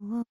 [0.00, 0.24] 大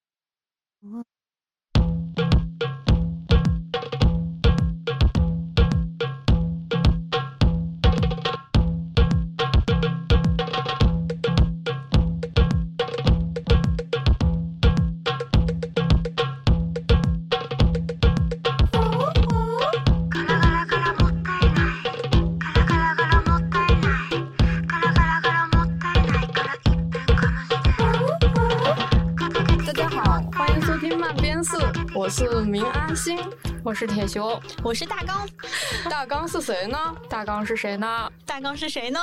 [33.68, 35.28] 我是铁熊，我是大刚。
[35.90, 36.78] 大刚是谁呢？
[37.06, 38.10] 大刚是谁呢？
[38.24, 38.98] 大刚是谁呢？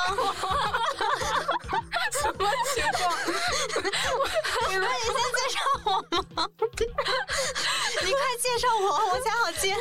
[2.19, 3.15] 什么情况？
[4.67, 5.89] 你们也先介绍我
[6.33, 6.49] 吗？
[8.03, 9.75] 你快介绍我，我才好接。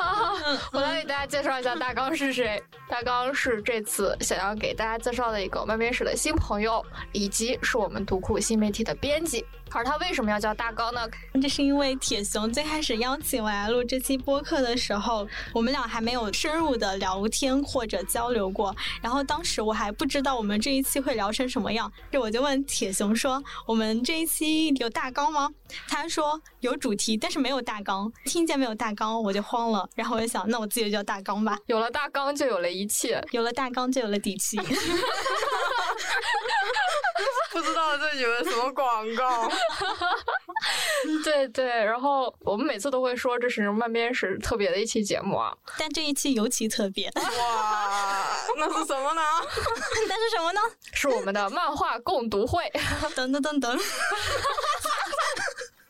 [0.00, 0.34] 好，
[0.72, 2.62] 我来大家介绍一下大刚是谁。
[2.88, 9.44] 大刚是这次想要给大家介绍的一个慢边史的新朋友，以及是我们读库新媒体的编辑。
[9.72, 11.00] 而他为什么要叫大刚呢？
[11.40, 18.74] 这是因为铁熊最开始邀请我来录这期播客的时候，我们俩还没有深入的聊天或者交流过。
[19.00, 25.48] 然后当时我还不知道我们这一期会聊成什么样，就我就问铁熊说：“我们这一期有大纲吗？”
[25.86, 28.12] 他说有主题，但是没有大纲。
[28.24, 29.88] 听见没有大纲，我就慌了。
[29.94, 31.58] 然后我就想，那我自己就叫大纲吧。
[31.66, 34.56] 有了大纲，就有了一切；有了大纲，就有了底气。
[37.50, 39.50] 不知道这以为什么广告？
[41.24, 47.10] 对对，然后我们每次都会说这是漫编史特别的一期节目啊，但这一期尤其特别。
[47.16, 49.20] 哇，那是什么呢？
[50.06, 50.60] 那是什么呢？
[50.92, 52.70] 是我们的漫画共读会。
[53.16, 53.76] 等等等等。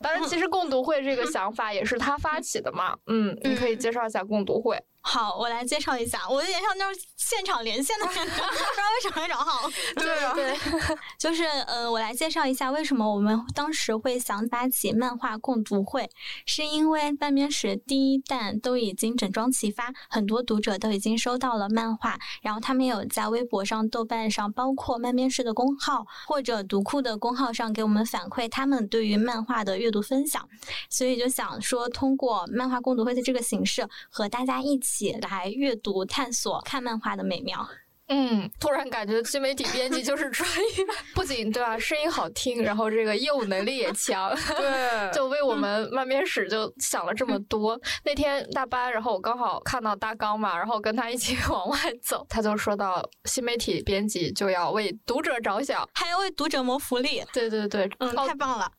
[0.01, 2.97] 当然，其实共读会这个想法也是他发起的嘛。
[3.05, 4.83] 嗯，你可以介绍一下共读会。
[5.03, 9.69] 好，我来介绍一下，我有点像那种现场连线的感觉， 不知道为什么会找好。
[9.97, 10.55] 对啊，对，
[11.17, 16.07] 就是呃，我来介绍一下为什么我们当时会想发起漫画共读会，
[16.45, 30.47] 是因为半边史第一弹都已经整装齐发，很多读者都已经收到了漫画，然后他们有在微博上、豆瓣上，包括漫边史的公号或者读库的公号上给我们反馈他们对于漫画的阅读分享，
[30.89, 34.90] 所以就想说通过漫画共读会的这个形式和大家一起。
[34.91, 37.65] 起来阅读、探索、看漫画的美妙。
[38.13, 40.85] 嗯，突然感觉新媒体编辑就是专业，
[41.15, 44.35] 不仅对吧，声音好听，然后这个业务能力也强。
[44.35, 47.79] 对， 就为我们漫编史就想了这么多。
[48.03, 57.23] 那天大班，然后我刚好看到大纲嘛，然后跟他一起 往外走，他就说到新媒体编辑就要为读者着想，还要为读者谋福利。
[57.31, 58.69] 对对对，嗯，太棒了，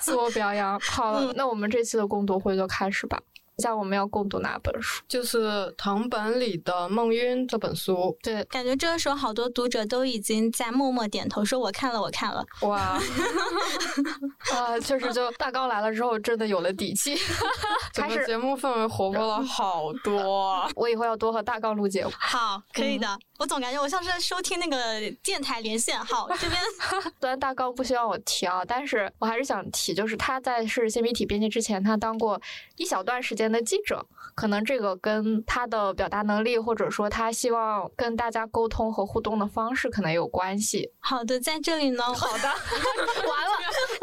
[0.00, 0.80] 自我表扬。
[0.80, 3.16] 好了，那我们这期的共读会就开始吧。
[3.60, 5.02] 下我们要共读哪本书？
[5.06, 8.16] 就是藤本里的《梦晕》这本书。
[8.22, 12.44] 对，感觉这个时候好多读者都已经在默默点头，说我看了，我看了。
[12.62, 13.00] 哇，
[14.52, 17.16] 啊，确实，就大纲来了之后，真的有了底气。
[17.94, 20.68] 开始节目氛围活泼了好多。
[20.74, 22.10] 我以后要多和大纲录节目。
[22.18, 23.06] 好，可以的。
[23.40, 25.98] 我总感觉我像是在收听那个电台连线。
[26.04, 26.60] 好，这边
[27.18, 32.38] 虽然大纲不希望我提啊，但是我还是想提，就是他在是新媒体编辑之前，他当过
[32.76, 34.04] 一小段时间的记者，
[34.40, 40.90] 可能这个跟他的表达能力，或者说他希望跟大家沟通和互动的方式可能有关系。
[40.98, 42.02] 好的，在这里呢。
[42.16, 43.52] 好的，完了，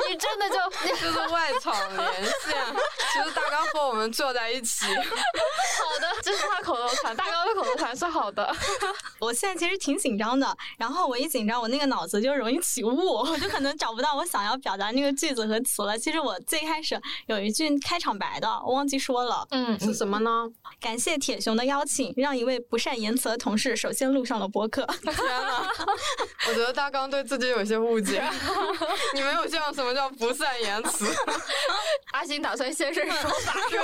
[0.08, 0.56] 你真的就
[0.88, 2.53] 就是外场连线，
[3.12, 4.86] 其实大纲和我们坐在一起。
[4.94, 8.56] 好的，这是他口头禅，大纲的口头禅是好的。
[9.19, 15.98] 我现在其实挺紧张的，然后我一紧张，我那个脑子就容易起雾，我就可能找不到我想要表达那个句子和词了。
[15.98, 19.48] 其实我最开始有一句开场白的，我忘记说了。
[19.50, 20.27] 嗯，是什么呢？
[20.80, 24.86] 感谢铁熊的邀请，让一位不善言辞的同事首先录上了播客。
[25.02, 25.70] 天哪！
[26.48, 28.24] 我觉得大纲对自己有些误解。
[29.14, 31.06] 你没有见过什么叫不善言辞？
[32.14, 33.54] 阿星打算现身说法。
[33.70, 33.80] 对，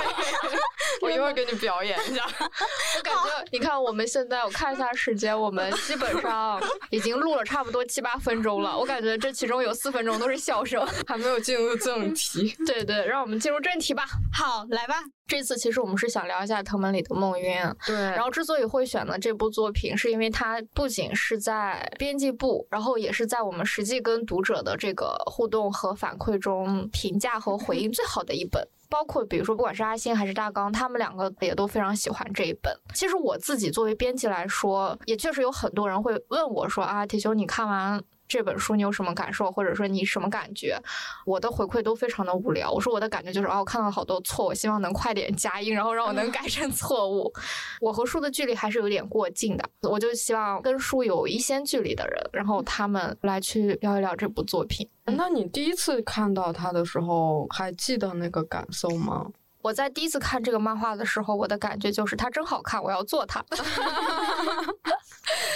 [1.02, 2.24] 我一会儿给你表演一下。
[2.38, 8.76] 我感觉，你看我们现在，我看一下时间，我们基本上已经录了差不多七八分钟了。
[8.78, 12.56] 我感觉这其中有四分钟都是笑声，还没有进入正题。
[12.66, 14.04] 对对，让我们进入正题吧。
[14.32, 14.96] 好，来吧。
[15.26, 17.56] 这次其实我们是想聊一下藤本里的《梦晕》。
[17.86, 17.94] 对。
[17.94, 28.66] 然后之所以会选择这部作品，是因为它不仅是在编辑部，然后也是在我们实际跟读者的这个互动和反馈中评价和回应最好的一本。
[28.90, 32.72] 包括比如说，不管是阿星还是大纲，他们两个也都非常喜欢这一本。
[32.94, 38.00] 其实我自己作为编辑来说，也确实有很多人会问我说：“啊，铁熊，你看完？”
[38.34, 40.76] 这本书你有什么感受，或者说你什么感觉？
[41.24, 42.68] 我的回馈都非常的无聊。
[42.68, 47.32] 我说我的感觉就是哦，我看到好多错，我希望能快点加音，然后让我能改正错误。
[47.80, 54.84] 我和书的距离还是有点过近的，我就希望跟书有一些距离的人，然后他们来去聊一聊这部作品。
[55.04, 59.30] 那你第一次看到它的时候，还记得那个感受吗？
[59.64, 63.42] 我在第一次看这个漫画的时候，我的感觉就是它真好看，我要做它。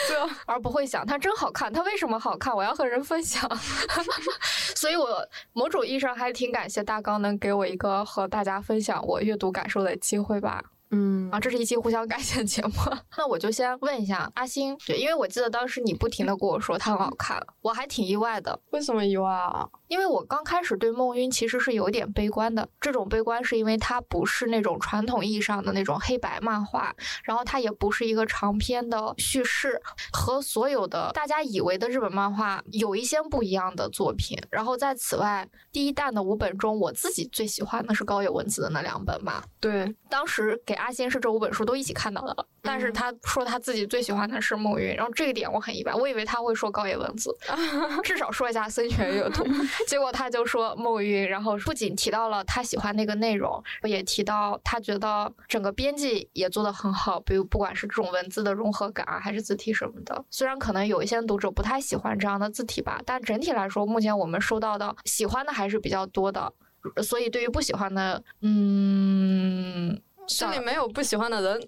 [0.09, 2.57] 就而不会想它真好看，它为什么好看？
[2.57, 3.47] 我要和人分享。
[4.75, 5.23] 所以我
[5.53, 10.65] 某种意义上还挺感谢大纲能给我一个和大家分享我阅读感受的机会吧。
[10.91, 12.73] 嗯啊，这是一期互相感谢的节目。
[13.17, 18.59] 那我就先问一下阿星，对，因为我记得当时你不停的跟我说它很好看，我还挺意外的。
[18.71, 19.69] 为什么意外啊？
[19.89, 26.95] 因为我刚开始对梦晕其实是有点悲观的，这种悲观是因为它不是那种传统意义上的那种黑白漫画，
[27.25, 29.81] 然后它也不是一个长篇的叙事，
[30.13, 34.39] 和所有的大家以为的日本漫画有一些不一样的作品。
[34.51, 39.43] 然后在此外，第一弹的五本中，我自己最喜欢的是高野文子的那两本嘛。
[39.61, 47.35] 对，当时给阿星是这五本书都一起看到的了，但是他说他自己最喜欢的是梦云，然后这一点我很意外，我以为他会说高野文字，
[48.03, 49.45] 至少说一下森泉阅读。
[49.87, 60.25] 结果他就说梦云，然后不仅提到了他喜欢那个内容，也提到他觉得整个编辑也做得很好，比如不管是这种文字的融合感啊，还是字体什么的。
[60.31, 66.53] 虽然可能有一些读者不太喜欢这样的字体吧，但整体来说，目前我们收到的喜欢的还是比较多的。
[67.03, 70.01] 所以对于不喜欢的，嗯。
[70.29, 71.61] 这里没有不喜欢的人，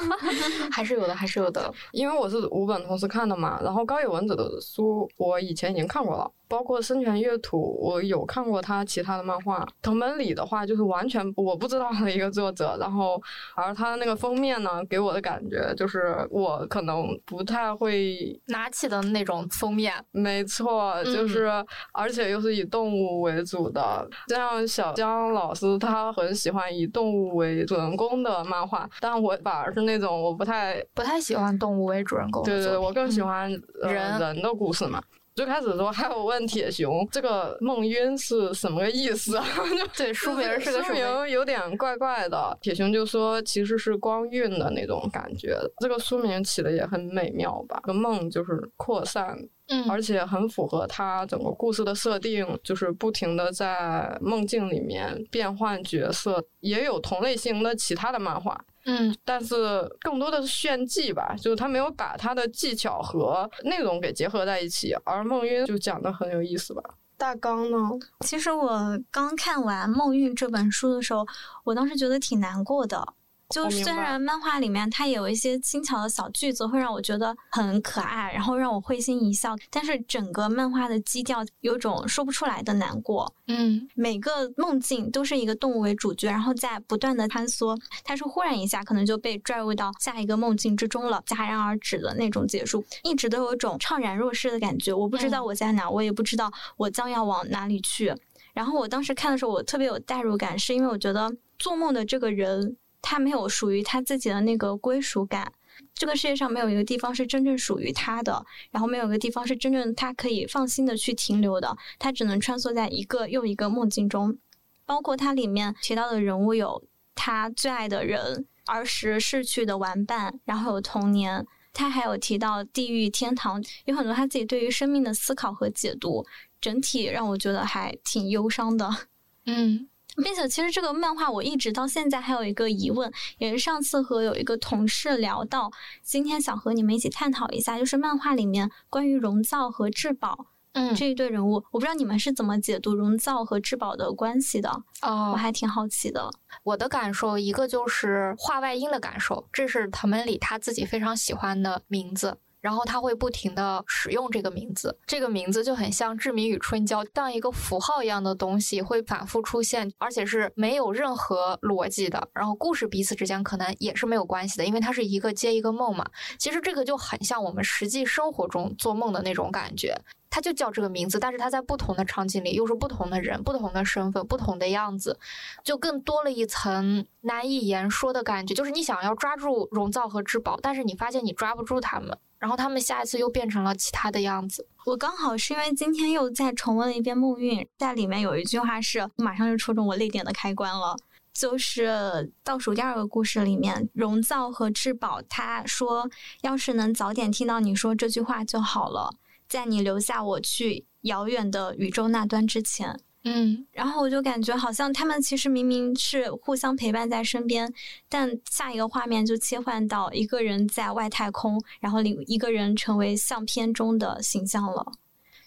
[0.70, 1.72] 还是有的，还是有的。
[1.92, 6.30] 因为我是五本同时看的嘛，然后高野文子的书我以前已经看过了。
[6.48, 9.64] 包括生泉月土，我有看过他其他的漫画。
[9.80, 12.76] 藤本里的话，就是完全我不知道的一个作者。
[12.80, 13.22] 然后，
[13.54, 19.94] 而他的那个封面呢，给我的感觉就是我可能不太会拿起的那种封面。
[20.10, 21.48] 没错，就是
[21.92, 24.04] 而且又是以动物为主的。
[24.26, 32.42] 像小江老师，他很喜欢以动物为主人公的漫画，但我反而是那种我不太不太喜欢动物为主人公。
[32.42, 33.50] 对对对，我更喜欢
[33.82, 35.02] 人人的故事嘛。
[35.34, 39.44] 最开始的时候还有问铁熊这个梦晕是什么个意思啊？
[39.96, 42.56] 对，书名是个书名有点怪怪的。
[42.60, 45.56] 铁熊就说其实是光晕的那种感觉。
[45.78, 47.78] 这个书名起的也很美妙吧？
[47.82, 49.38] 个梦就是扩散，
[49.70, 58.60] 嗯，而且很符合他整个故事的设定，就是不停的在梦境里面变换角色，也有同类型的其他的漫画。
[58.86, 66.82] 嗯，但是更多的是炫技吧，就是他没有把他的技巧和内容给结合在一起，而梦晕就讲的很有意思吧。
[67.16, 67.78] 大纲呢？
[68.20, 71.24] 其实我刚看完《梦晕》这本书的时候，
[71.64, 73.06] 我当时觉得挺难过的。
[73.50, 83.32] 就虽然漫画里面它有一些轻巧的小句子，会让我觉得很可爱，然后让我会心一笑，但是整个漫画的基调有种说不出来的难过。
[83.48, 94.92] 嗯，每个梦境都是一个动物为主角，然后在不断的坍缩，它是忽然一下可能就被拽入到下一个梦境之中了，戛然而止的那种结束，一直都有种怅然若失的感觉。
[94.92, 98.14] 我不知道我在哪，我也不知道我将要往哪里去。
[98.52, 102.76] 然后我当时看的时候，我特别有代入感，是因为我觉得做梦的这个人。
[103.02, 105.52] 他没有属于他自己的那个归属感，
[105.94, 114.38] 这个世界上没有一个地方是真正属于他的，然后没有一个地方是真正他可以放心的去停留的，他只能穿梭在一个又一个梦境中。
[114.86, 116.82] 包括它里面提到的人物有
[117.14, 126.26] 他最爱的人，儿时逝去的玩伴，然后有童年，他还有提到地狱、天堂，有很多他自己对于生命的思考和解读，
[126.60, 128.90] 整体让我觉得还挺忧伤的。
[129.46, 129.88] 嗯。
[130.20, 135.70] 并且，其实这个漫画我一直到现在还有一个疑问，也是上次和有一个同事聊到，
[136.02, 144.70] 今天想和你们一起探讨一下，就是漫画里面关于荣造和质保，嗯，这一对人物，我不知道你们是怎么解读荣造和质保的关系的，
[145.02, 146.30] 哦，我还挺好奇的。
[146.62, 152.38] 我的感受，一个就是画外音的感受，这是藤本里他自己非常喜欢的名字。
[152.60, 162.28] 然后他会不停的使用这个名字，这个名字就很像志明与春娇，当一个符号一样的东西会反复出现，而且是没有任何逻辑的。
[162.32, 166.04] 然后故事彼此之间可能也是没有关系的，因为它是一个接一个梦嘛。
[166.38, 169.98] 其实这个就很像我们实际生活中做梦的那种感觉。
[170.32, 175.18] 它就叫这个名字，但是它在不同的场景里又是不同的人、不同的身份、不同的样子，
[175.64, 178.54] 就更多了一层难以言说的感觉。
[178.54, 182.16] 就是你想要抓住荣造和质保，但是你发现你抓不住他们。
[182.40, 184.66] 然后他们下一次又变成了其他的样子。
[184.86, 190.96] 我刚好是因为今天又再重温了一遍《梦韵》，在里面有一句话是马上就戳中我泪点的开关了，
[191.34, 196.08] 就是倒数第二个故事里面，荣造和质保他说，
[196.40, 199.10] 要是能早点听到你说这句话就好了。
[199.46, 202.98] 在你留下我去遥远的宇宙那端之前。
[203.24, 207.70] 嗯，然后我就感觉好像他们其实明明是互相陪伴在身边，
[208.08, 214.92] 但下一个画面就切换到一个人在外太空，然后另一个人成为相片中的形象了，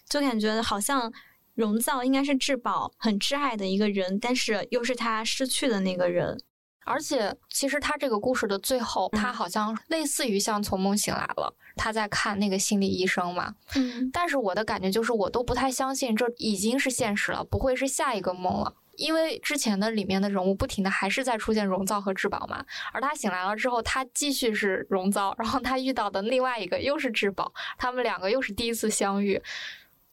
[0.08, 1.12] 就感觉好像
[1.54, 6.40] 荣造应该是至宝很挚爱的一个人，但是又是他失去的那个人。
[6.84, 13.54] 而且其实他这个故事的最后，他嗯好像类似于像从梦醒来了，他在看那个心理医生嘛。
[13.74, 18.74] 嗯但是我的感觉就是，我都不太相信这已经是现实了，不会是下一个梦了。
[18.96, 29.42] 因为之前的里面的人物不停的还是在出现荣造和质保嘛，而他醒来了之后，他继续是荣造，然后他遇到的另外一个又是质保，他们两个又是第一次相遇，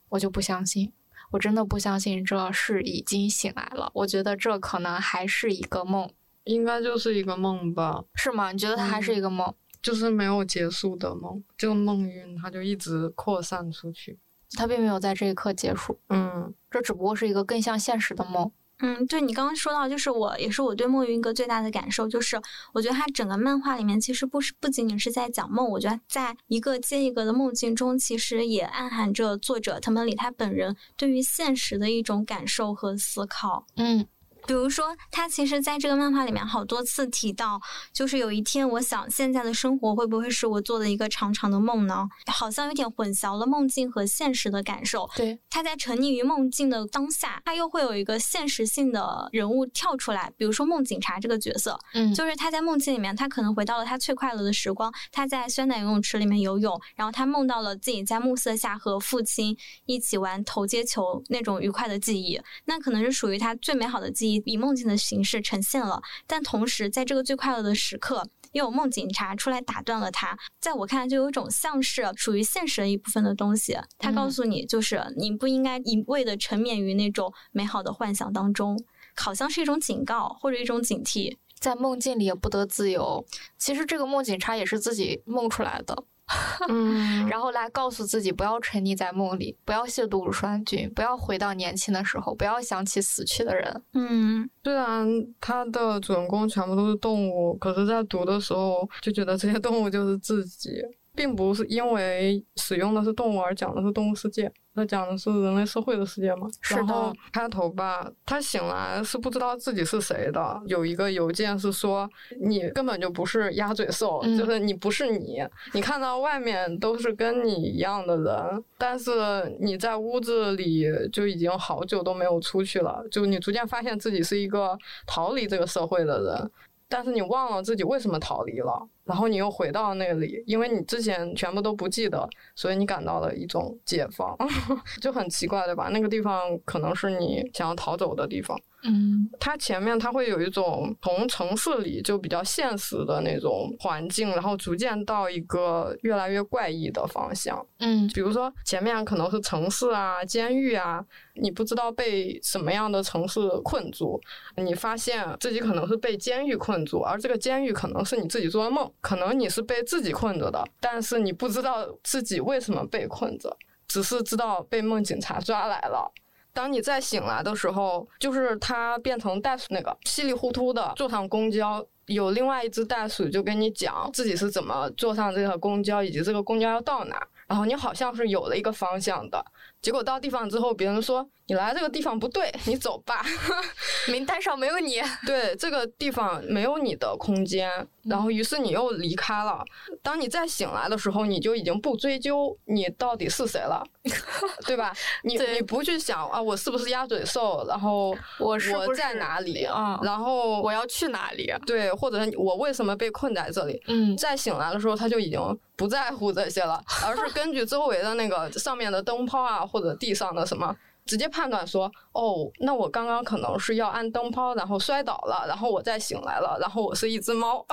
[0.10, 0.92] 我就不相信，
[1.30, 6.10] 我真的不相信这是已经醒来了，我觉得这可能还是一个梦，
[6.46, 8.52] 应该就是一个梦吧，是吗？
[8.52, 9.54] 你觉得它还是一个梦？
[9.82, 14.20] 就是没有结束的梦，这个梦运它就一直扩散出去。
[14.58, 18.52] 它并没有在这一刻结束，嗯这只不过是一个更像现实的梦。
[18.84, 22.42] 嗯，对你刚刚说到，就是我也是我对梦云哥最大的感受，就是
[22.74, 33.66] 我觉得他整个漫画里面其实不是不仅仅是在讲梦，我觉得在一个接一个的梦境中，其实也暗含着作者藤本里他本人对于现实的一种感受和思考。
[33.76, 34.08] 嗯
[34.48, 37.60] 比如说，他其实在这个漫画里面好多次提到，
[37.94, 42.08] 就是有一天，我想现在的生活会不会是我做的一个长长的梦呢？
[42.28, 45.10] 好像有点混淆了梦境和现实的感受。
[45.16, 59.56] 对，他在沉溺于梦境的当下，他又会有一个现实性的人物跳出来，比如说梦警察这个角色，嗯就是他在梦境里面，他可能回到了他最快乐的时光，他在酸奶游泳池里面游泳，然后他梦到了自己在暮色下和父亲
[59.86, 66.02] 一起玩投接球那种愉快的记忆，那可能是属于他最美好的记忆，以以梦境的形式呈现了。
[66.28, 70.38] 但同时，在这个最快乐的时刻，又有梦警察出来打断了他。
[70.60, 78.82] 在我看来，就有一种像是属于现实的一部分的东西，他告嗯诉你，就是你不应该一味的沉湎于那种美好的幻想当中。
[79.14, 83.24] 好像是一种警告或者一种警惕，在梦境里也不得自由。
[83.58, 86.06] 其实这个梦警察也是自己梦出来的，
[86.70, 93.84] 嗯，然后来告诉自己不要沉溺在梦里，不要亵渎乳酸菌，不要回到年轻的时候，不要想起死去的人。
[93.94, 94.50] 嗯。
[94.64, 95.08] 虽然
[95.40, 100.70] 它的主人公全部都是动物，可是，在读的时候就觉得这些动物就是自己，
[101.16, 106.48] 并不是因为使用的是动物而讲的是动物世界，它讲的是人类社会的世界嘛。
[106.62, 112.10] 是然后开头吧，他醒来是不知道自己是谁的，有一个邮件是说
[112.40, 119.12] 你根本就不是鸭嘴兽，嗯就是你不是你，你看到外面都是跟你一样的人，但是
[119.60, 126.52] 你在屋子里就已经好久都没有出去了，就你逐渐发现自己是一个逃离这个社会的人。
[126.88, 134.36] 但是你忘了自己为什么逃离了，然后你又回到那里，因为你之前全部都不记得，所以你感到了一种解放，
[135.02, 135.90] 就很奇怪对吧？
[135.92, 138.60] 那个地方可能是你想要逃走的地方。
[138.84, 147.64] 嗯它前面它会有一种从城市里就比较现实的那种环境，然后逐渐到一个越来越怪异的方向。
[147.78, 151.00] 嗯比如说前面可能是城市啊、监狱啊，
[151.36, 154.20] 你不知道被什么样的城市困住，
[154.58, 163.56] 你发现自己可能是被监狱困住，而这个监狱可能是你自己做的梦，可能你是被自己困着的，但是你不知道自己为什么被困着，
[163.88, 166.12] 只是知道被梦警察抓来了。
[166.54, 177.26] 当你再醒来的时候，就是他变成袋鼠那个稀里糊涂的坐上公交，有另外一只袋鼠就跟你讲自己是怎么坐上这个公交，以及这个公交要到哪。
[177.48, 179.46] 然后你好像是有了一个方向的，
[179.82, 183.26] 结果到地方之后，别人说你来这个地方不对，你走吧。
[184.08, 185.02] 名单上没有你。
[185.26, 187.70] 对，这个地方没有你的空间，
[188.04, 189.64] 然后于是你又离开了。
[190.02, 193.84] 当你再醒来的时候，你就已经不追究你到底是谁了，
[194.66, 194.94] 对吧？
[195.24, 198.58] 你你不去想啊，我是不是鸭嘴兽，然后我
[198.88, 201.52] 我在哪里，嗯然后我要去哪里？
[201.66, 203.82] 对，或者我为什么被困在这里？
[203.88, 205.40] 嗯再醒来的时候，他就已经
[205.82, 210.76] 不在乎这些了，而是根据周围的那个上面的灯泡啊，或者地上的什么，
[211.08, 217.66] 直接判断说，哦，那我刚刚可能是要按灯泡，然后摔倒了，然后我再醒来了，然后我是一只猫，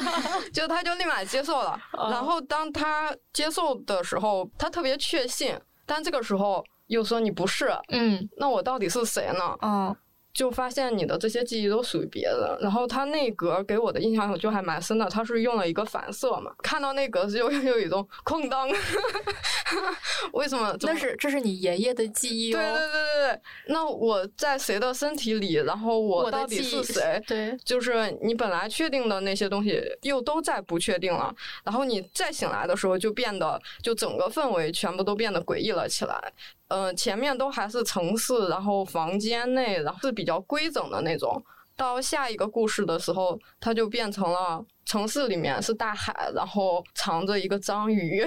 [0.52, 1.74] 就他就立马接受了。
[1.92, 9.56] 哦然后当他接受的时候，他特别确信，但这个时候又说你不是，嗯那我到底是谁呢？
[9.62, 9.96] 嗯
[10.34, 12.58] 就发现你的这些记忆都属于别人。
[12.60, 18.68] 然后他那格给我的印象就还蛮深的，他是用了一个反射嘛，看到那格就 有一种空当。
[20.32, 20.76] 为什么？
[20.82, 22.58] 那是这是你爷爷的记忆哦。
[22.58, 23.40] 对对对对对。
[23.68, 25.54] 那我在谁的身体里？
[25.54, 27.22] 然后我到底是谁？
[27.26, 31.34] 对，就是你本来确定的那些东西又都在不确定了。
[31.64, 36.32] 然后你再醒来的时候，就变得就整个氛围全部都变得诡异了起来。
[36.74, 41.40] 嗯，前面都还是城市，然后房间内，然后是比较规整的那种。
[41.76, 48.24] 到下一个故事的时候，它就变成了城市里面是大海，然后藏着一个章鱼。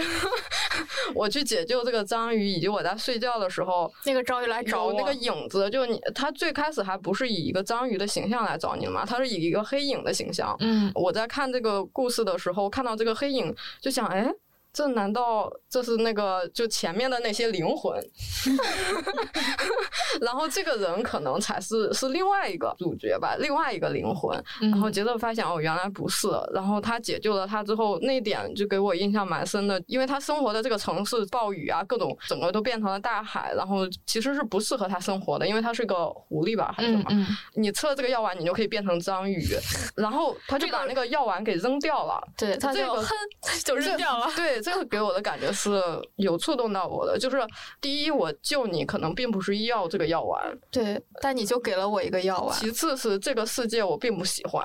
[1.16, 10.56] 我去解救这个章鱼，以及我在睡觉的时候，那个章鱼来找我，那个影子，就你，它最开始还不是以一个章鱼的形象来找你嘛，它是以一个黑影的形象。
[10.60, 14.30] 嗯，我在看这个故事的时候，看到这个黑影，就想，哎。
[14.78, 18.00] 这难道这是那个就前面的那些灵魂？
[20.22, 24.40] 然后这个人可能才是是另外一个主角吧，另外一个灵魂。
[24.62, 26.28] 然后接着发现哦，原来不是。
[26.54, 37.06] 然后他解救了他之后，那点就给我印象蛮深的，因为他生活的这个城市暴雨啊，各种整个都变成了大海，然后其实是不适合他生活的，因为他是个狐狸吧还是什么？
[37.56, 39.44] 你吃了这个药丸，你就可以变成章鱼。
[39.98, 42.22] 然后他就把那个药丸给扔掉了。
[42.38, 43.10] 对他这个哼
[43.66, 44.28] 就扔掉了。
[44.36, 44.62] 对。
[44.68, 45.82] 这个给我的感觉是
[46.18, 47.38] 有触动到我的，就是
[47.80, 52.54] 第一，我救你可能并不是要这个药丸，对，但你就给了我一个药丸。
[52.60, 54.62] 其次是这个世界我并不喜欢，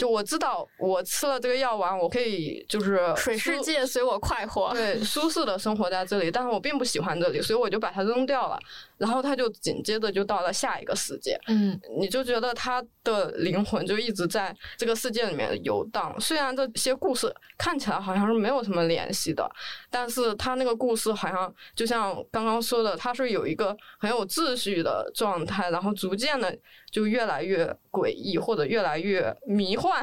[0.00, 8.58] 就我知道我吃了这个药丸，我可以就是水世界随我快活，对，舒适的生活在这里，但是我并不喜欢这里，所以我就把它扔掉了。
[8.98, 16.18] 然后他就紧接着就到了下一个世界，嗯，你就觉得他的灵魂就一直在这个世界里面游荡。
[16.18, 19.48] 虽然这些故事看起来好像是没有什么联系的，
[19.88, 26.58] 但是他那个故事好像就像刚刚说的，他是有一个很有秩序的状态，然后逐渐的。
[26.96, 30.02] 就越来越诡异，或者越来越迷幻，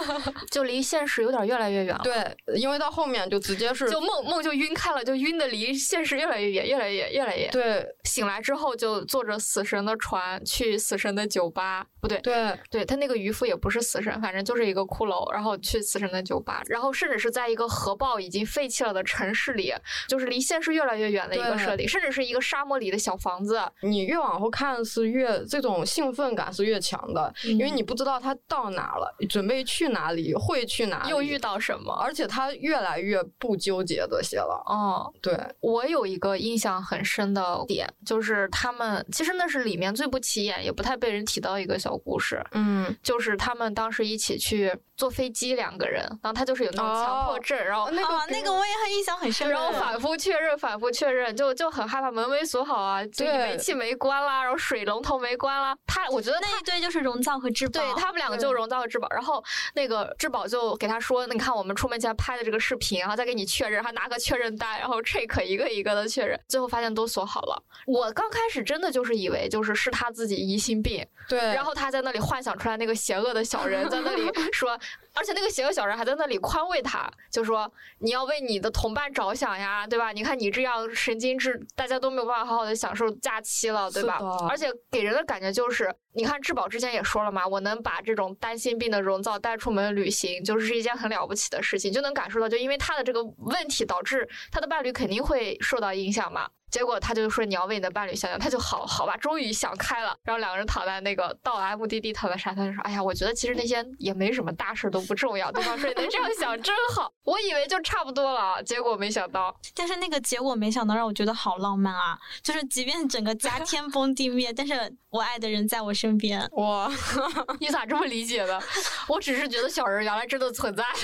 [0.52, 2.02] 就离现实有点越来越远了。
[2.04, 7.48] 对，因为到后面就直接是就梦梦就晕开了，就晕的离现实越来越远，越来越越来越。
[7.48, 19.72] 对，醒来之后就坐着死神的船去死神的酒吧，不对，对，对他那个渔夫也不是死神，反正就是一个骷髅，然后去死神的酒吧，然后甚至是在一个核爆已经废弃了的城市里，
[20.08, 23.58] 就是离现实越来越远的一个设定，甚至是一个沙漠里的小房子。
[23.80, 34.62] 你越往后看是越这种兴奋感是越强的，因为你不知道他到哪了，准备去哪里，会去哪里，又遇到什么，而且他越来越不纠结这些了。
[34.66, 42.44] 哦，对，我有一个印象很深的点，就是他们其实那是里面最不起眼，也不太被人提到一个小故事。
[42.52, 44.72] 嗯，就是他们当时一起去。
[44.96, 55.76] 坐飞机两个人，然后他就是有那种强迫症，然后那个那个我也很印象很深，然后反复确认，反复确认，就就很害怕门没锁好啊，就煤气没关啦，然后水龙头没关啦。
[55.84, 59.08] 他我觉得那一对就是荣造和质保，对他们两个就是荣造和质保。
[59.10, 59.42] 然后
[59.74, 67.62] 那个质保就给他说，你看我们出门前拍的这个视频，然后再给你确认，还拿个确认单，然后 check 一个一个的确认，最后发现都锁好了。
[67.86, 74.22] 我刚开始真的就是以为就是是他自己疑心病，对，然后他在那里幻想出来那个邪恶的小人在那里
[74.52, 74.78] 说。
[75.14, 80.10] 而且那个邪恶小人还在那里宽慰他，就说你要为你的同伴着想呀，对吧？
[80.12, 84.18] 你看你这样神经质，大家都没有办法好好的享受假期了，对吧？
[84.48, 96.48] 而且给人的感觉就是，你看质保之前也说了嘛，我能把这种担心病的荣造带出门旅行，就是一件很了不起的事情，就能感受到，就因为他的这个问题导致他的伴侣肯定会受到影响嘛。
[96.74, 100.12] 结果他就说你要为你的伴侣想想，他就好好吧，终于想开了。
[100.24, 109.56] 然后两个人躺在那个到达目的地，躺在沙滩上说：“哎呀，我觉得其实那些也没什么大事，都不重要。”对方说：“你能这样想真好。”我以为就差不多了，结果没想到。
[109.72, 112.18] 但是那个结果没想到让我觉得好浪漫啊！
[112.42, 116.44] 就是即便整个家天崩地灭，但是我爱的人在我身边。
[116.54, 116.90] 哇，
[117.60, 118.60] 你咋这么理解的？
[119.06, 120.84] 我只是觉得小人原来真的存在。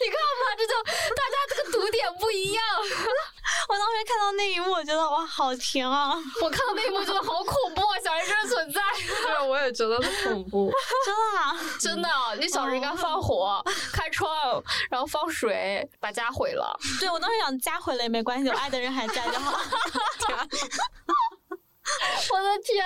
[0.00, 2.64] 你看嘛，这就大家这个读点不一样。
[3.68, 6.14] 我当时看到那一幕，我觉得哇，好甜啊！
[6.42, 8.80] 我看到那一幕觉得好恐怖啊，小人真的存在。
[9.22, 10.72] 对，我也觉得恐怖。
[11.04, 12.08] 真的啊，真的，
[12.40, 13.62] 你小人应该放火、
[13.92, 14.28] 开窗，
[14.90, 16.78] 然后放水，把家毁了。
[17.00, 19.58] 对，我当时想家毁了也没关系，我爱的人还在就好。
[22.58, 22.84] 天，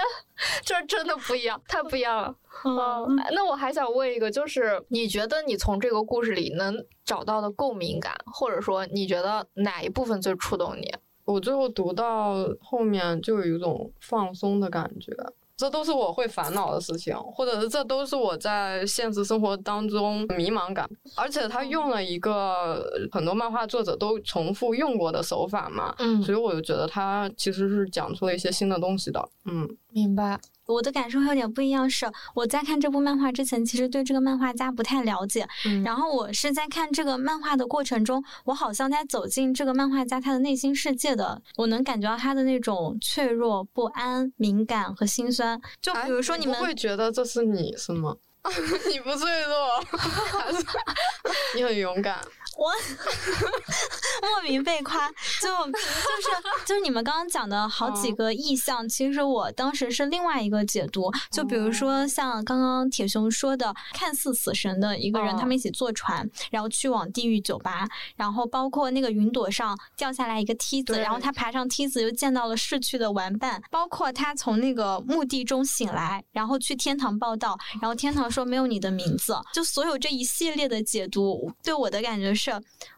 [0.64, 2.34] 这真的不一样，太不一样了。
[2.64, 10.92] 嗯，那我还想问一个，就是你觉得你从这个故事里能找到的共鸣感，或者说你觉得哪一部分最触动你？
[11.24, 15.12] 我最后读到后面就有一种放松的感觉，
[15.58, 20.88] 这都是我会烦恼的事情，或者是这都是我在现实生活当中迷茫感。
[21.16, 29.28] 而且他用了一个很多漫画作者都重复用过的手法嘛，嗯所以我就觉得他其实是讲出了一些新的东西的。
[29.46, 30.40] 嗯，明白。
[30.68, 35.48] 我的感受会有点不一样，是我在看这部漫画之前，其实对这个漫画家不太了解。
[35.64, 45.58] 嗯然后我是在看这个漫画的过程中，我好像在走进这个漫画家他的内心世界的，我能感觉到他的那种脆弱、不安、敏感和心酸。
[45.80, 48.14] 就比如说哎你们不会觉得这是你是吗？
[48.92, 49.84] 你不脆弱，
[51.56, 52.18] 你很勇敢？
[52.58, 52.72] 我
[54.20, 55.08] 莫名被夸，
[55.40, 58.16] 就就是就是你们刚刚讲的好几嗯。
[58.18, 61.08] 个意象，其实我当时是另外一个解读。
[61.30, 82.47] 就比如说像刚刚铁熊说的，看似死神的一个人，哦他们一起坐船，然后去往地狱酒吧，然后包括那个云朵上掉下来一个梯子，然后他爬上梯子又见到了逝去的玩伴，包括他从那个墓地中醒来，然后去天堂报道，然后天堂说没有你的名字，就所有这一系列的解读，对我的感觉是，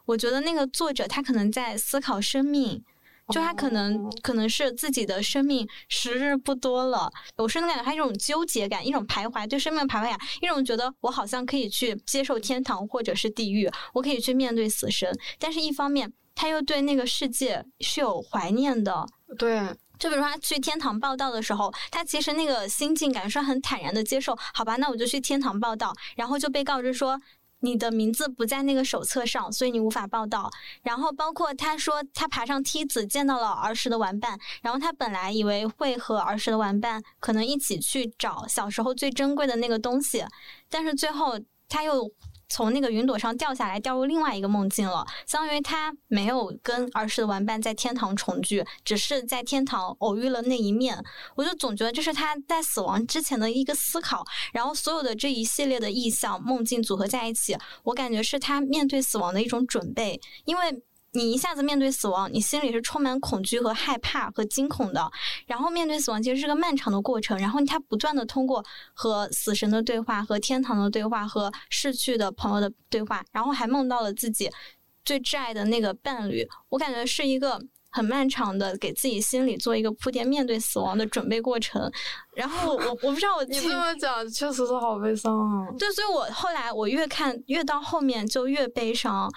[0.04, 2.84] 我觉得那个作者他可能在思考生命。
[3.32, 19.06] 就他可能、哦可能是自己的生命时日不多了，我甚至感觉他一种纠结感，一种徘徊，对生命的徘徊感，一种觉得我好像可以去接受天堂或者是地狱，我可以去面对死神，但是一方面他又对那个世界是有怀念的，
[19.38, 19.60] 对，
[19.96, 27.20] 就比如说他去天堂报道的时候，他其实那个心境感是很坦然的接受，好吧，那我就去天堂报道，然后就被告知说。
[27.60, 30.50] 你的名字不在那个手册上，所以你无法报道。
[30.82, 40.24] 然后包括他说他爬上梯子见到了儿时的玩伴，然后他本来以为会和儿时的玩伴可能一起去找小时候最珍贵的那个东西，
[40.68, 42.10] 但是最后他又
[42.50, 45.06] 从那个云朵上掉下来，掉入另外一个梦境了。
[45.26, 51.02] 相当于他没有跟儿时的玩伴在天堂重聚，只是在天堂偶遇了那一面。
[51.36, 60.82] 我就总觉得这是他在死亡之前的一个思考，然后所有的这一系列的意象、梦境组合在一起，我感觉是他面对死亡的一种准备，因为。
[61.12, 65.10] 你一下子面对死亡，你心里是充满恐惧和害怕和惊恐的。
[65.46, 74.48] 然后面对死亡其实是个漫长的过程，然后他不断的通过和死神的对话、和天堂的对话、和逝去的朋友的对话，然后还梦到了自己
[75.04, 76.46] 最挚爱的那个伴侣。
[76.68, 81.90] 我感觉是一个很漫长的给自己心里做一个铺垫，面对死亡的准备过程。
[82.36, 85.66] 然后我我不知道我 你记这么讲确实是好悲伤啊。
[85.76, 89.28] 对，所以我后来我越看越到后面就越悲伤，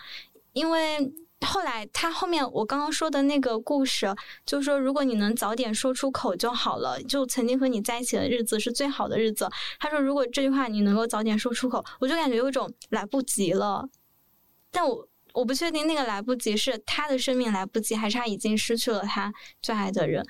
[0.51, 0.99] 因为
[1.43, 4.13] 后来他后面我刚刚说的那个故事，
[4.45, 9.49] 就是说如果你能早点说出口就好了，就曾经和你在一起的日子是最好的日子。
[9.79, 13.87] 他说如果这句话你能够早点说出口，我就感觉有一种来不及了，
[14.71, 15.07] 但我。
[15.33, 20.23] 我不确定那个来不及是他的生命来不及，还是他已经失去了他最爱的人。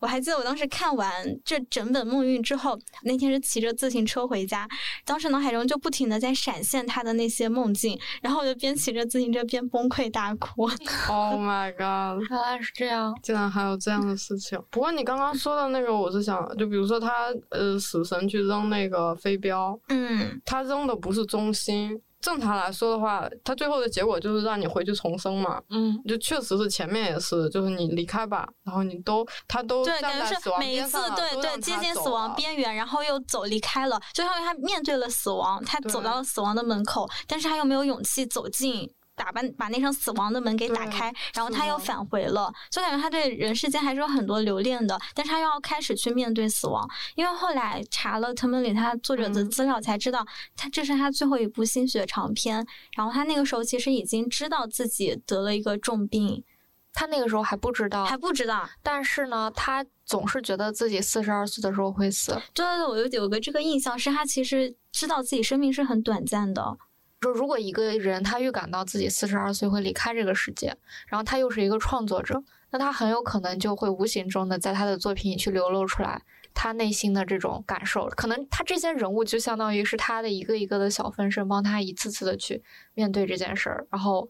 [0.00, 1.10] 我还记得我当时看完
[1.44, 4.68] 这整本《梦韵》之后，那天是骑着自行车回家，
[5.04, 10.68] 当时脑海中就不停的在闪现他的那些梦境，然后我就边骑着自行车边崩溃大哭。
[11.08, 12.22] Oh my god！
[12.30, 13.14] 原来是这样。
[13.22, 14.58] 竟然还有这样的事情。
[14.70, 22.00] 不过你刚刚说的那个，我是想，就比如说他呃，死神去扔那个飞镖，嗯，他扔的不是中心。
[22.20, 25.62] 正常来说的话，他最后的结果就是让你回去重生嘛。
[25.70, 38.90] 嗯，就确实是前面也是，就是你离开吧，然后你都他都对，感觉站在死亡是每一次对对接近死亡边缘，然后又走离开了，就相当于他面对了死亡，他走到了死亡的门口，但是他又没有勇气走进。
[39.18, 46.88] 打扮把那扇死亡的门给打开，然后他又返回了，就感觉他对人世间还是有很多留恋的，但是他又要开始去面对死亡。
[47.16, 50.24] 因为后来查了藤本里他作者的嗯资料，才知道
[50.56, 52.64] 他这是他最后一部心血长篇，
[52.96, 56.44] 然后他那个时候其实已经知道自己得了一个重病，
[56.92, 58.68] 他那个时候还不知道，还不知道。
[58.82, 62.32] 但是呢，他总是觉得自己四十二岁的时候会死。
[62.54, 66.78] 对对对，我有有个这个印象是他其实知道自己生命是很短暂的。
[67.20, 70.76] 说如果一个人他预感到自己四十二岁会离开这个世界，
[71.08, 76.22] 然后他又是一个创作者，那他很有可能就会无形中的在他的作品里去流露出来
[76.54, 78.06] 他内心的这种感受。
[78.08, 82.62] 可能他这些人物就相当于是他的一个一个的小分身，帮他一次次的去
[82.94, 84.28] 面对这件事儿，然后。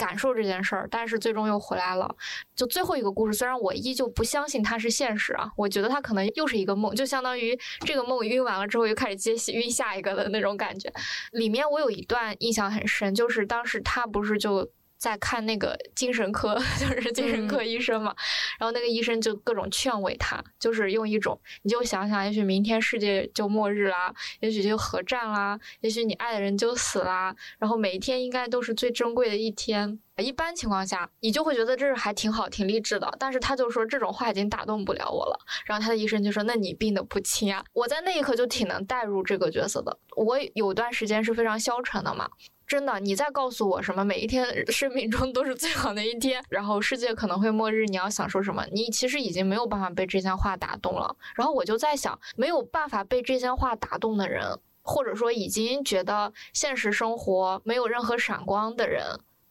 [0.00, 2.16] 感受这件事儿，但是最终又回来了。
[2.56, 10.90] 就最后一个故事，虽然我依旧不相信它是现实啊，我觉得它可能又是一个梦，就相当于这个梦晕完了之后又开始接戏晕下一个的那种感觉。
[11.32, 14.66] 里面我有一段印象很深，就是当时他不是就
[15.00, 18.14] 在看那个精神科， 就是精神科医生嘛。
[18.58, 27.34] 然后那个医生就各种劝慰他，就是用一种你就想想，也许明天世界就末日啦，也许就核战啦，也许你爱的人就死啦。
[27.58, 29.98] 然后每一天应该都是最珍贵的一天。
[30.18, 33.10] 一般情况下，你就会觉得这是还挺好、挺励志的。
[33.18, 35.40] 但是他就说这种话已经打动不了我了。
[35.64, 39.96] 然后他的医生就说：“那你病得不轻啊！”我在那一刻就挺能带入这个角色的。
[40.16, 42.28] 我有段时间是非常消沉的嘛。
[42.70, 48.64] 真的，你再告诉我什么每一天生命中都是最好的一天，然后世界可能会末日，你要享受什么？
[48.70, 51.16] 你其实已经没有办法被这些话打动了。
[51.34, 59.02] 然后我就在想，没有办法被这些话打动的人，或者说已经觉得现实生活没有任何闪光的人。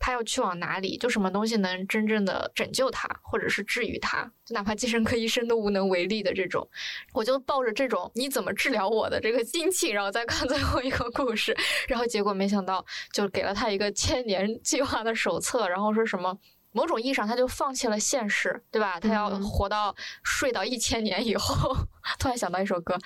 [0.10, 0.98] 他要去往哪里？
[0.98, 4.24] 就什么东西能真正的拯救他，或者是治愈他？
[4.44, 6.68] 就哪怕精神科医生都无能为力的这种，
[7.14, 11.56] 我就抱着这种你怎么治疗我的这个心情，然后再看最后一个故事。
[11.88, 16.36] 然后结果没想到，就给了他一个千年 计划的手册，然后说什么
[16.72, 19.00] 某种意义上他就放弃了现实，对吧？
[19.00, 21.78] 他要活到睡到一千年以后。
[22.18, 22.98] 突然想到一首歌。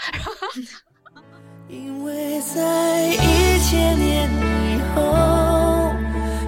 [1.68, 4.30] 因为在一千年
[4.78, 5.73] 以后。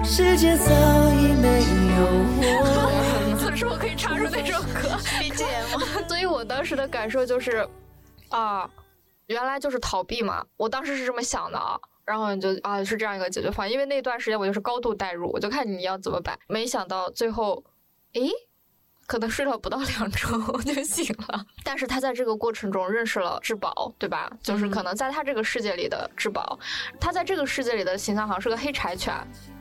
[0.08, 0.64] 世界早
[1.10, 2.06] 已没有
[2.38, 3.36] 我。
[3.36, 7.68] 此时我可以插入那首歌 BGM， 所以我当时的感受就是，
[8.28, 8.70] 啊，
[9.26, 10.44] 原来就是逃避嘛。
[10.56, 13.70] 我当时是这么想的啊，然后你就啊是这样一个解决方案。
[13.70, 16.38] 因为那段时间我就是高度代入，我就看你要怎么摆。
[16.46, 17.64] 没想到最后，
[18.12, 18.30] 诶。
[19.06, 24.28] 可能睡了不到两周就醒了，但是他在这个过程中认识了质保，对吧？
[24.42, 26.58] 就是可能在他这个世界里的质保，
[26.98, 29.14] 他在这个世界里的形象好像是个黑柴犬，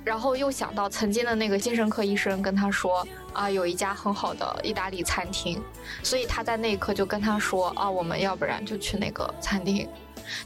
[0.04, 5.62] 然后又想到曾经的那个精神科医生跟他说啊，有一家很好的意大利餐厅，
[6.02, 9.88] 所以他在那一刻就跟他说啊，我们要不然就去那个餐厅，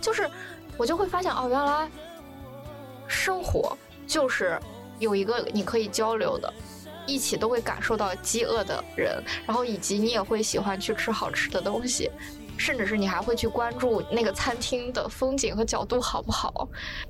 [0.02, 0.30] 就是
[0.76, 1.90] 我就会发现哦，原来
[3.08, 4.60] 生活就是
[5.00, 6.54] 有一个你可以交流的。
[7.10, 12.10] 一起都会感受到饥饿的人，然后以及你也会喜欢去吃好吃的东西，
[12.58, 16.68] 甚至是你还会去关注那个餐厅的风景和角度好不好，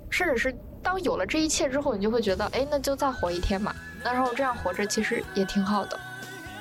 [0.10, 3.76] 甚至是当有了这一切之后，你就会觉得，哎，那就再活一天嘛。
[4.04, 6.00] 那然后这样活着其实也挺好的。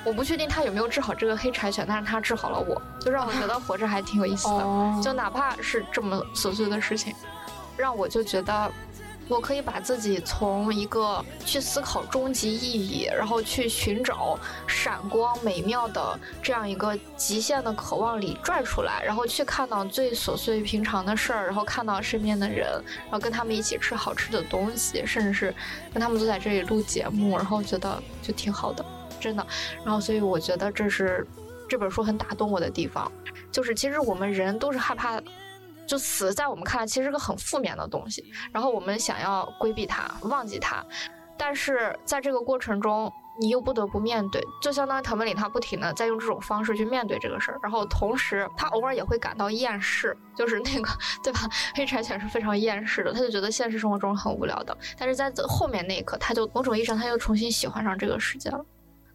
[0.04, 5.02] 我不确定他有没有治好这个黑柴犬，但是他治好了我，就让我觉得活着还挺有意思的。
[5.02, 7.14] 就哪怕是这么琐碎的事情，
[7.76, 8.72] 让我就觉得。
[9.28, 22.66] 我可以把自己从一个去思考终极意义，然后去寻找闪光美妙的这样一个极限的渴望里拽出来，然后去看到最琐碎平常的事儿，然后看到身边的人，
[23.04, 25.54] 然后跟他们一起吃好吃的东西，甚至是
[25.92, 28.84] 跟他们坐在这里录节目，然后觉得就挺好的，
[29.20, 29.46] 真的。
[29.84, 31.26] 然后所以我觉得这是
[31.68, 33.12] 这本书很打动我的地方，
[33.52, 35.20] 就是其实我们人都是害怕。
[35.88, 38.22] 就死在我们看来其实是个很负面的东西，
[38.52, 40.84] 然后我们想要规避它、忘记它，
[41.36, 50.90] 但是在这个过程中，你又不得不面对，就相当于藤本里他不停的在用这种方式去面对这个事儿，然后同时他偶尔也会感到厌世，就是那个
[51.22, 51.40] 对吧？
[51.74, 58.64] 黑柴犬是非常厌世的，他就觉得现实生活中很无聊的，但是在后面那一刻，他就某种意义上他又重新喜欢上这个世界了。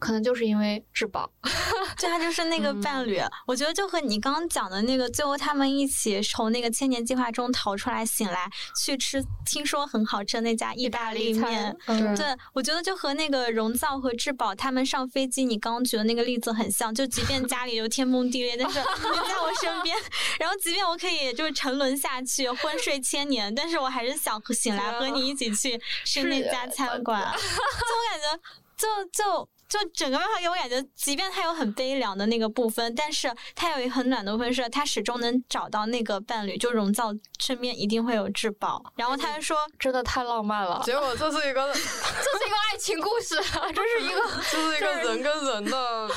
[0.04, 1.32] 可能就是因为质保，
[1.98, 3.22] 就他就是那个伴侣。
[3.48, 11.74] 我觉得就和你刚刚讲的那个，最后他们一起从那个千年计划中逃出来，醒来去吃听说很好吃的那家意大利面。
[11.88, 16.94] 对，我觉得就和那个荣造和质保他们上飞机，你刚刚举的那个例子很像。
[16.94, 19.96] 就即便家里有天崩地裂，但是你在我身边，
[20.38, 27.22] 然后即便我可以就是沉沦下去，昏睡千年，但是我还是想醒来和你一起去吃那家餐馆。
[27.32, 28.38] 就我感觉，
[28.76, 29.50] 就就。
[29.74, 38.84] 就整个漫画给我感觉，即便他有很悲凉的那个部分，但是他有一很暖的部分，是他始终能找到那个伴侣，就荣造身边一定会有至宝。
[38.96, 40.80] 然后他就说，真的太浪漫了。
[40.86, 43.36] 结果这是一个， 这是一个爱情故事，
[43.74, 46.10] 这是一个， 这是一个人跟人的，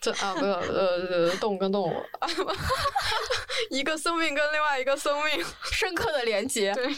[0.00, 2.02] 这啊不是呃动物跟动物，
[3.68, 6.72] 一个生命跟另外一个生命深刻的连接。
[6.72, 6.96] 对。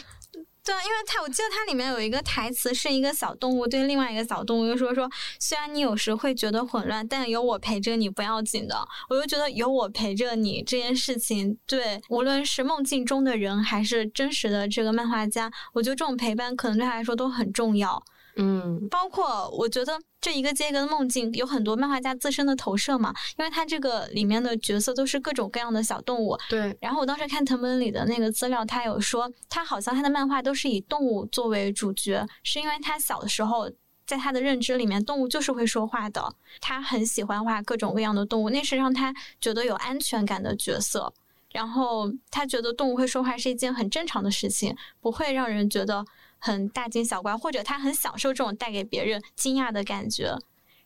[0.67, 8.75] 对啊，因为它我记得它里面有一个台词，是一个小动物对另外一个小动物就说说，虽然你有时会觉得混乱，但有我陪着你不要紧的。
[9.09, 18.03] 我就觉得有我陪着你这件事情，对无论是梦境中的人还是真实的这个漫画家，我觉得这种陪伴可能对他来说都很重要。
[18.37, 26.37] 嗯，包括我觉得这一个接一个的梦境有很多漫画家自身的投射嘛，因为他这个里面的角色都是各种各样的小动物。
[26.47, 26.77] 对。
[26.79, 33.69] 然后我当时看藤本里的那个资料，他有说他好像他的漫画都是以动物作为主角，是因为他小的时候
[34.05, 41.11] 在他的认知里面，动物就是会说话的，他很喜欢画各种各样的动物，那是让他觉得有安全感的角色。
[41.51, 46.05] 然后他觉得动物会说话是一件很正常的事情，不会让人觉得。
[46.39, 50.37] 很大惊小怪，或者他很享受这种带给别人惊讶的感觉。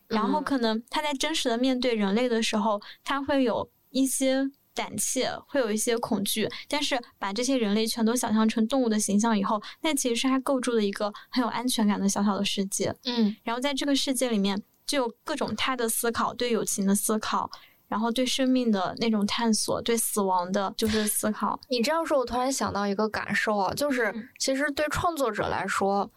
[0.08, 6.46] 然后可能他在真实的面对人类的时候，他会有一些胆怯，会有一些恐惧。
[6.68, 12.94] 但是把这些人类全都想象成动物的形象以后，那其实是他构筑的一个很有安全感的小小的世界。
[13.04, 17.50] 嗯，然后在这个世界里面，就有各种他的思考，对友情的思考，
[17.92, 21.60] 然后对生命的那种探索，对死亡的就是思考。
[21.68, 26.10] 你这样说，我突然想到一个感受啊，就是嗯其实对创作者来说，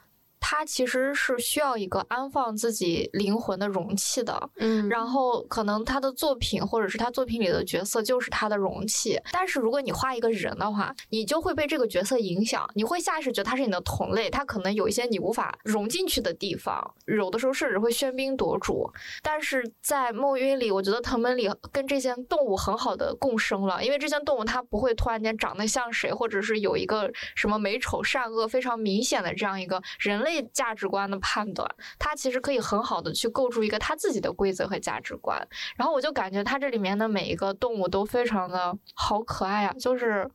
[0.47, 4.49] 他其实是需要一个安放自己灵魂的容器的。
[4.57, 18.87] 嗯然后可能他的作品或者是他作品里的角色就是他的容器，但是如果你画一个人的话，你就会被这个角色影响，你会下意识觉得他是你的同类，他可能有一些你无法融进去的地方，有的时候甚至会喧宾夺主。
[19.23, 31.69] 但是在梦晕里，我觉得藤本里跟这些动物很好的共生了，因为这些动物它不会突然间长得像谁，或者是有一个什么美丑善恶非常明显的这样一个人类价值观的判断，
[31.99, 35.47] 它其实可以很好的去构筑一个它自己的规则和价值观。
[35.75, 40.29] 然后我就感觉它这里面的每一个动物都非常的好可爱啊，就是。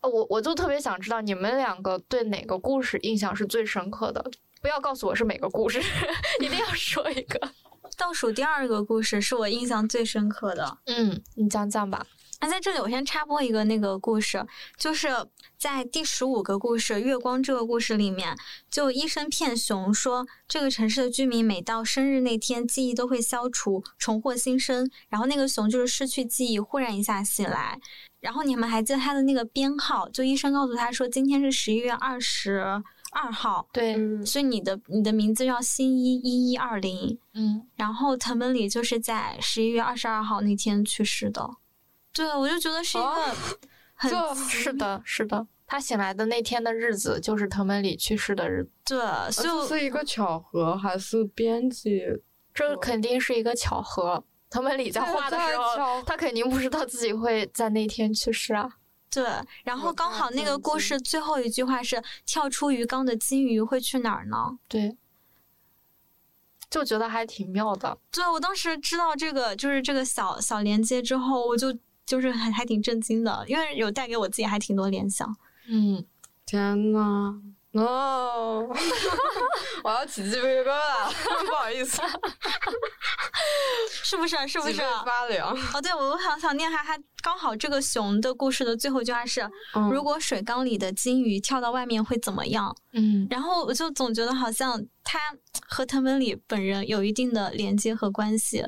[0.00, 4.22] 呃我我就特别想知道你们两个对哪个故事印象是最深刻的？
[4.60, 5.80] 不要告诉我是每个故事，
[6.40, 7.40] 一定要说一个。
[7.96, 10.76] 倒数第二个故事是我印象最深刻的。
[10.84, 12.06] 嗯，你讲讲吧。
[12.40, 14.44] 那在这里，我先插播一个那个故事，
[14.76, 15.08] 就是
[15.56, 18.36] 在第十五个故事《月光》这个故事里面，
[18.70, 24.90] 就医生骗熊说，这个城市的居民每到生日那天，记忆都会消除，重获新生。
[25.08, 27.78] 然后那个熊就是失去记忆，忽然一下醒来。
[28.20, 30.08] 然后你们还记得他的那个编号？
[30.08, 37.18] 就医生告诉他说，今天是十一月二十二号，对，嗯所以你的你的名字叫新一一一二零。
[37.34, 41.48] 嗯，然后藤本里就是在十一月二十二号那天去世的。
[42.14, 43.34] 对，我就觉得是一个哦
[43.94, 44.10] 很、
[44.48, 45.46] 是的，是的。
[45.66, 48.70] 他醒来的那天的日子，就是藤本里去世的日子。
[48.84, 52.02] 对，所以这是一个巧合还是编辑？
[52.52, 54.22] 这肯定是一个巧合。
[54.48, 58.70] 藤本里在画的时候，他肯定不知道自己会在那天去世啊。
[59.10, 59.24] 对，
[59.64, 64.96] 然后刚好那个故事最后一句话是“跳出鱼缸的金鱼会去哪儿呢对，
[66.68, 67.96] 就觉得还挺妙的。”？
[68.12, 75.34] 对，我当时知道这个就是这个小小连接之后，我就就是还还挺震惊的，因为有带给我自己还挺多联想。
[75.68, 76.04] 嗯，
[76.46, 77.34] 天呐
[77.72, 78.68] no！
[79.82, 81.08] 我要起鸡皮疙瘩，
[81.46, 82.00] 不好意思，
[83.90, 84.36] 是不是？
[84.46, 84.80] 是不是？
[85.04, 85.50] 发凉。
[85.72, 89.40] 哦，对，我想想念还还刚好这个熊的故事的最后一句话是：
[89.74, 92.74] 嗯如果水缸里的金鱼跳到外面会怎么样？
[92.92, 95.18] 嗯，然后我就总觉得好像它
[95.68, 98.64] 和藤本里本人有一定的连接和关系，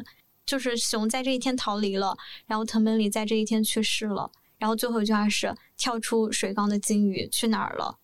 [0.47, 7.99] 就是熊在这一天逃离了，然后藤本里在这一天去世了，然后最后一句话是跳出水缸的金鱼去哪儿了？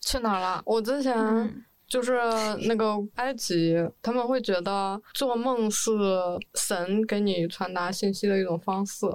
[0.00, 0.60] 去哪儿了？
[0.66, 2.18] 我之前嗯就是
[2.66, 5.92] 那个埃及，他们会觉得做梦是
[6.54, 9.06] 神给你传达信息的一种方式。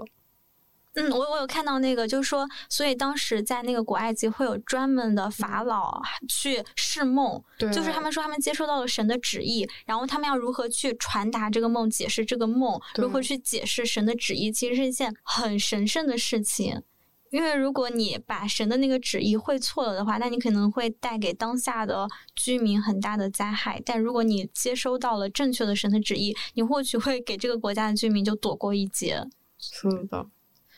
[0.97, 16.81] 嗯，我我有看到那个，就是说，所以当时在那个古埃及会有专门的法老去释梦，对，就是他们说他们接收到了神的旨意，然后他们要如何去传达这个梦，解释这个梦，如何去解释神的旨意，其实是一件很神圣的事情。
[17.29, 23.81] 因为如果你把神的那个旨意会错了的话，那你可能会带给当下的居民很大的灾害。
[23.85, 29.21] 但如果你接收到了正确的神的旨意，你或许会给这个国家的居民就躲过一劫。
[29.59, 30.25] 是的，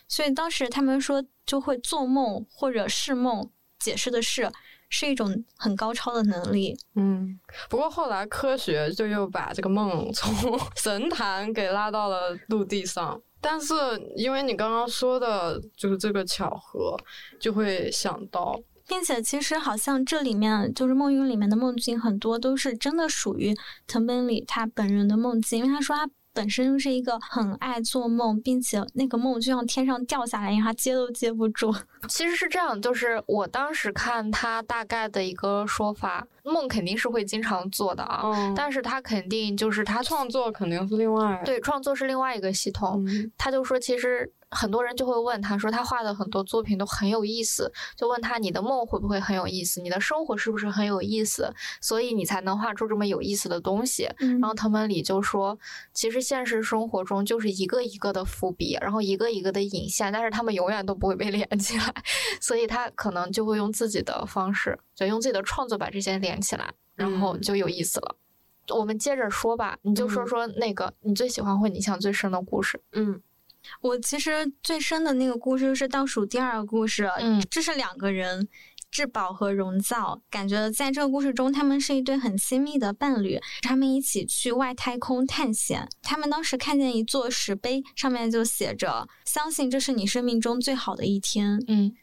[0.10, 4.52] 所以当时他们说，就会做梦或者是梦，解释的是
[4.90, 6.78] 是一种很高超的能力。
[6.96, 7.40] 嗯。
[7.70, 13.22] 不过后来科学就又把这个梦 从神坛给拉到了陆地上。
[13.40, 13.74] 但是
[14.18, 16.98] 因为你刚刚说的就是这个巧合，
[17.40, 23.56] 就会想到，并且其实好像这里面就是梦云里面的梦境很多都是真的属于
[23.88, 31.74] 藤本里他本人的梦境，因为他说他本身就是一个很爱做梦，并且那个梦就像天上掉下来一样，他接都接不住。
[32.08, 43.04] 其实是这样，就是我当时看他大概的一个说法，梦肯定是会经常做的啊，嗯，但是他肯定就是他创作肯定是另外，对创作是另外一个系统。
[43.08, 54.10] 嗯，他就说，其实很多人就会问他说，他画的很多作品都很有意思，就问他你的梦会不会很有意思，你的生活是不是很有意思，所以你才能画出这么有意思的东西。
[54.20, 55.58] 嗯然后藤本里就说，
[55.94, 61.94] 其实现实生活中就是一个一个的伏笔，然后一个一个的引线，但是他们永远都不会被连起来，
[62.42, 68.16] 所以他可能就会用自己的方式，就用自己的创作把这些连起来，然后嗯就有意思了。
[68.70, 72.80] 我们接着说吧，你就说嗯说那个你最喜欢或你印象最深的故事。
[72.94, 73.20] 嗯
[73.82, 78.48] 我其实最深的那个故事就是倒数第二个故事，嗯这是两个人。
[78.92, 85.88] 质保和荣造，感觉在这个故事中，他们是一对很亲密的伴侣，他们一起去外太空探险。
[86.02, 91.64] 他们当时看见一座石碑，上面就写着“相信这是你生命中最好的一天”。
[91.70, 91.96] 嗯，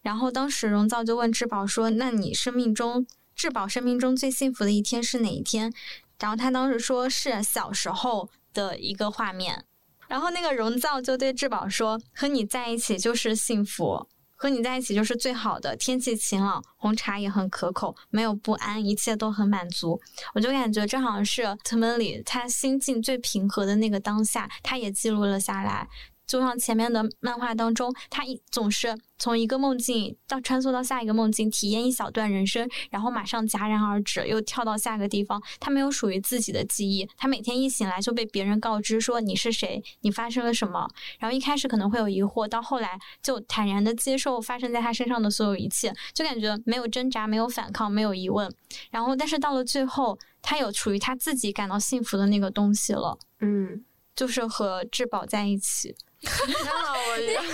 [0.00, 5.72] 然后当时荣造就问质保说：“那你生命中质保生命中最幸福的一天是哪一天？”
[6.18, 9.64] 然后他当时说是小时候的一个画面。
[10.12, 19.98] 然后那个荣造就对志宝说：“和你在一起就是幸福。”和你在一起就是最好的，天气晴朗，红茶也很可口，没有不安，一切都很满足。
[20.34, 25.88] 我就感觉这好像是藤本里他心境最平和的那个当下，他也记录了下来。
[26.32, 35.42] 就像前面的漫画当中，他一总是从一个梦境到穿梭到下一个梦境，体验一小段人生，然后马上戛然而止，又跳到下个地方。
[35.60, 40.88] 他没有属于自己的记忆，他每天一醒来就被别人告知说你是谁，你发生了什么。
[41.18, 48.50] 然后一开始可能会有疑惑，到后来就坦然的接受发生在他身上的所有一切，就感觉没有挣扎，没有反抗，没有疑问。
[48.90, 53.84] 然后，但是到了最后，他有属于他自己感到幸福的那个东西了，嗯，
[54.16, 55.94] 就是和质保在一起。
[56.22, 57.48] 天哪，我也怎么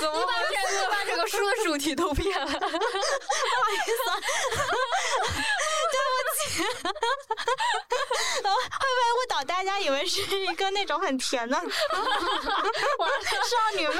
[0.00, 0.86] 怎么回事？
[0.90, 2.46] 把整个书的主题都变了。
[2.50, 2.68] 不好
[3.72, 4.00] 意思。
[6.64, 11.64] 然 后会不会误导大家以为是一个那种很甜的 少
[13.76, 13.96] 女漫？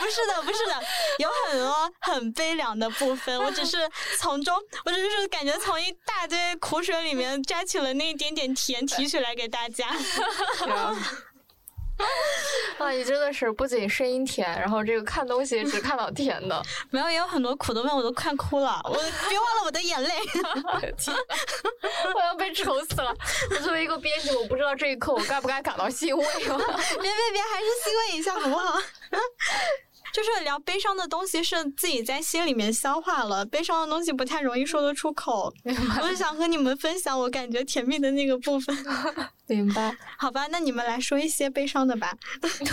[0.00, 0.82] 不是的，不是的，
[1.18, 3.38] 有很多很悲凉的部分。
[3.40, 3.88] 我只是
[4.18, 9.88] 从中，我只是感觉从一大堆苦水里面摘取了那一点点甜，提取来给大家。
[12.78, 16.60] 啊，你真的是不仅声音甜，然后这个看东西只看到甜的。
[16.90, 18.94] 没有，也有很多苦的问，我都看哭了，我
[19.28, 20.10] 别忘了我的眼泪。
[22.14, 23.14] 我要被愁死了！
[23.50, 26.30] 我作为一个编辑，我不知道这一刻我该不该感到欣慰了。
[26.40, 28.78] 别别别，还是欣慰一下好不好？
[30.14, 35.52] 就是聊悲伤的东西是自己在心里面消化了，悲伤的东西不太容易说得出口。
[36.00, 38.72] 我是想和你们分享我感觉甜蜜的那个部分。
[39.48, 39.92] 明白？
[40.16, 42.16] 好吧，那你们来说一些悲伤的吧。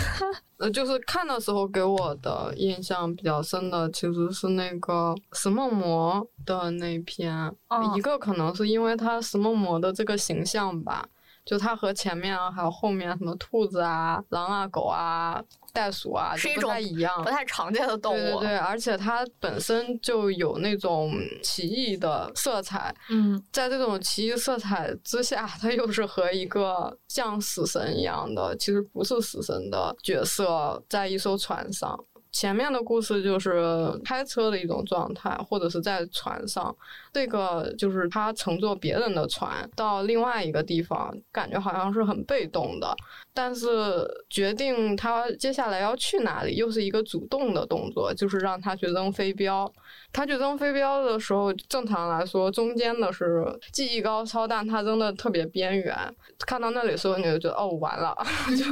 [0.58, 7.52] 呃，就是看的时候给我的印象比较深的，其实是那个石梦魔的那篇。
[7.96, 11.04] 一个可能是因为他石梦魔的这个形象吧，
[11.44, 15.42] 就他和前面啊还有后面什么兔子啊、狼啊、狗啊。
[15.72, 18.40] 袋鼠啊，是一种一样不太常见的动物。
[18.40, 21.12] 对对对，而且它本身就有那种
[21.42, 22.94] 奇异的色彩。
[23.08, 31.98] 嗯，在这种奇异色彩之下，它又是和一个像死神一样的，其实不是死神的角色，在一艘船上。
[32.30, 36.74] 前面的故事就是开车的一种状态，或者是在船上。
[37.12, 42.94] 这个就是他乘坐别人的船到另外一个地方，感觉好像是很被动的。
[43.34, 49.70] 但是决定他接下来要去哪里，又是一个主动的动作，就是让他去扔飞镖。
[50.12, 55.96] 他去扔飞镖的时候，正常来说中间的是技艺高超，但他扔的特别边缘。
[56.46, 58.14] 看到那里的时候，你就觉得哦，完了。
[58.54, 58.64] 就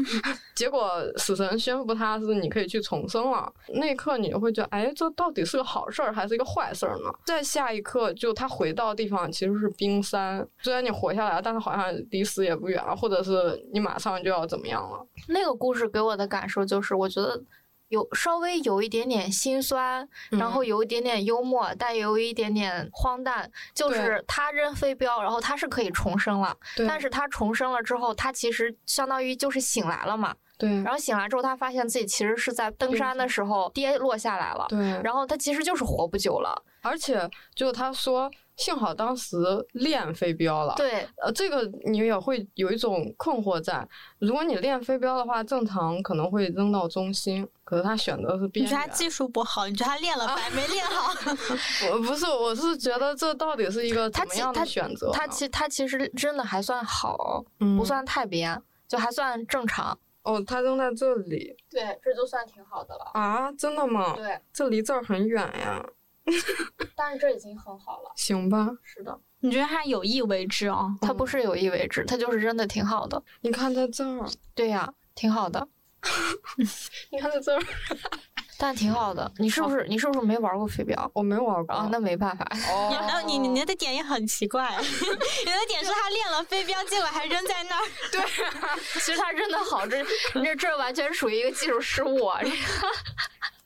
[0.54, 3.50] 结果死神宣布他是你可以去重生了。
[3.74, 7.10] 那一刻你会觉得，哎，这到底是个好事儿还是一个坏事儿呢？
[7.24, 10.46] 在下一刻，就他回到地方其实是冰山。
[10.62, 15.06] 虽然你活下来了，但是好像离死也不远了，或者是你马上就要怎么样了。
[15.28, 17.42] 那个故事给我的感受就是，我觉得。
[17.90, 23.50] 有稍微有一点点心酸，然后有一点点幽默，但也有一点点荒诞。
[23.74, 26.56] 就是他扔飞镖，然后他是可以重生了，
[26.86, 30.32] 但是他重生了之后，他其实相当于就是醒来了嘛。
[30.60, 30.70] 对。
[30.82, 34.66] 然后醒来之后，他发现自己其实是在登山的时候跌落下来了。
[34.68, 34.78] 对。
[35.02, 38.30] 然后他其实就是活不久了，而且就他说。
[38.56, 39.38] 幸好当时
[39.72, 43.88] 练飞镖了，对，呃，这个你也会有一种困惑在。
[44.18, 48.70] 如果你练飞镖的话，正常可能会扔到中心，可是他选择是边缘。
[48.70, 49.66] 你觉得他技术不好？
[49.66, 51.10] 你觉得他练了白没练好？
[51.90, 55.10] 我不是，我是觉得这到底是一个怎么样的选择？
[55.10, 57.42] 他其他其实真的还算好，
[57.78, 59.98] 不算太边，就还算正常。
[60.22, 63.10] 哦，他扔在这里，对，这就算挺好的了。
[63.14, 64.14] 啊，真的吗？
[64.16, 65.84] 对，这离这儿很远呀。
[66.94, 68.12] 但是这已经很好了。
[68.14, 68.68] 行吧。
[68.82, 69.18] 是的。
[69.40, 70.94] 你觉得他有意为之啊？
[71.00, 73.22] 他不是有意为之，他就是扔的挺好的。
[73.40, 74.28] 你看在这儿。
[74.54, 75.66] 对呀，挺好的。
[77.10, 77.62] 你看在这儿。
[78.60, 79.32] 但挺好的。
[79.38, 81.10] 你是不是你是不是没玩过飞镖？
[81.14, 81.74] 我没玩过。
[81.74, 82.46] 啊，那没办法。
[82.68, 82.90] 哦。
[82.92, 87.82] 然 后你你的点也很奇怪， 你的点是他练了飞镖，结果还扔在那儿。
[88.12, 88.20] 对。
[89.00, 90.04] 其实他扔的好，这
[90.34, 92.38] 这这完全属于一个技术失误啊！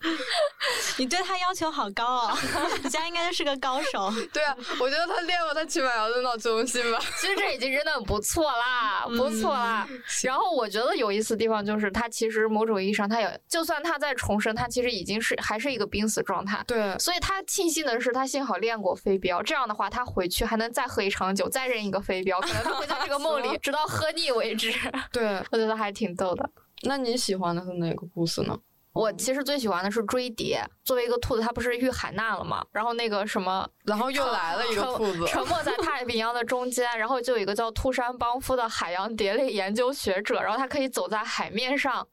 [0.99, 2.39] 你对他要求好高哦，
[2.83, 4.13] 你家应该就是个高手。
[4.33, 6.99] 对啊，我觉得他练过，他起码要扔到中心吧。
[7.21, 9.89] 其实这已经真的很不错啦，不错啦。
[10.23, 16.63] 然后我觉得有意思的地方就是，他其实某种意义上，他也就算他在重生，他其实已经是还是一个濒死状态。
[16.67, 24.73] 对，所以他庆幸的是，他幸好练过飞镖，这样的话，他回去还能再喝一场酒，再认一个飞镖，可能他会在这个梦里直到喝腻为止。
[25.13, 26.49] 对，我觉得还挺逗的。
[26.83, 28.59] 那你喜欢的是哪个故事呢？
[28.95, 30.65] 我其实最喜欢的是追蝶。
[30.85, 32.65] 作为一个兔子，它不是遇海难了吗？
[32.71, 36.89] 然后那个什么，然后又来了一个兔子，沉没在 太平洋的中间。
[36.97, 42.07] 然后就有一个叫兔山邦夫的海洋蝶类研究学者，然后他可以走在海面上，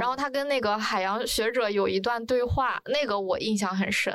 [0.00, 4.12] 然后他跟那个海洋学者有一段对话，那个我印象很深。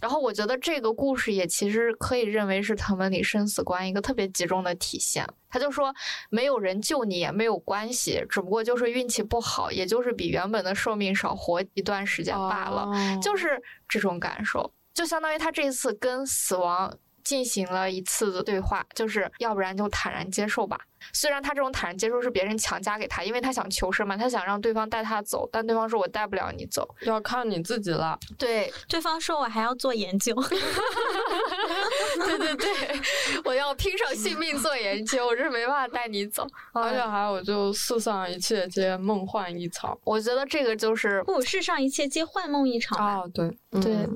[0.00, 5.26] 然后我觉得这个故事也其实可以认为是藤本里生死观一个特别集中的体现。
[5.48, 5.94] 他就说，
[6.30, 12.88] 没有人救你也没有关系，只不过就是运气不好，也就是比原本的寿命少活一段时间罢了，
[13.22, 14.72] 就是这种感受。
[14.92, 16.96] 就相当于他这一次跟死亡。
[17.28, 20.80] 进行了一次的对话，就是要不然就坦然接受吧。
[21.12, 28.18] 虽然他这种坦然接受是别人强加给他，因为他想求生嘛，他想让对方带他走，但对方说我带不了你走，要看你自己了。
[28.38, 30.34] 对，对方说我还要做研究。
[32.24, 33.00] 对对对，
[33.44, 36.46] 我要拼上性命做研究，我这是没办法带你走。
[36.72, 43.20] 而且还有就世上一切皆梦幻一场，我觉得这个就是不，世上一切皆幻梦一场。
[43.20, 43.50] 哦，对
[43.82, 44.08] 对。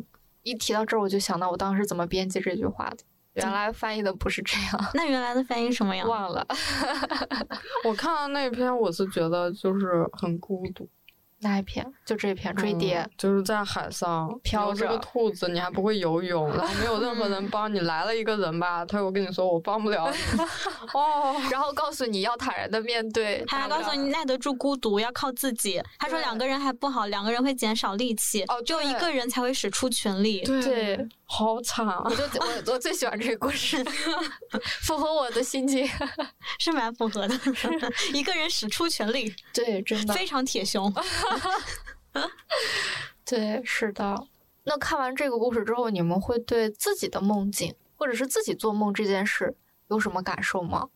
[0.43, 2.99] 一提到这儿，我就想到我当时怎么编辑这句话的。
[3.35, 4.85] 原来翻译的不是这样。
[4.93, 6.07] 那原来的翻译什么样？
[6.07, 6.47] 忘了。
[7.85, 10.87] 我看到那篇，我是觉得就是很孤独。
[11.43, 11.87] 哪一片？
[12.07, 17.83] 就这片追蝶，就是在海上飘着个兔子，你还不会游泳，然后没有任何人帮你。
[17.83, 20.17] 来了一个人吧，他又跟你说我帮不了你，
[20.95, 25.83] 哦， 然后告诉你要坦然的面对，他还告诉你耐得住孤独，要靠自己。
[25.99, 30.43] 他说两个人还不好，两个人会减少力气，哦，只有一个人才会使出全力。
[30.45, 30.97] 对，
[31.35, 32.03] 好惨啊！
[32.05, 33.83] 我就我我最喜欢这个故事，
[34.83, 35.89] 符合我的心境，
[36.61, 37.35] 是蛮符合的。
[38.13, 40.93] 一个人使出全力， 对，真的非常铁胸。
[43.25, 44.27] 对，是的。
[44.65, 49.57] 那看完这个故事之后，你们会对自己的梦境，或者是自己做梦这件事
[49.89, 50.91] 有什么感受吗？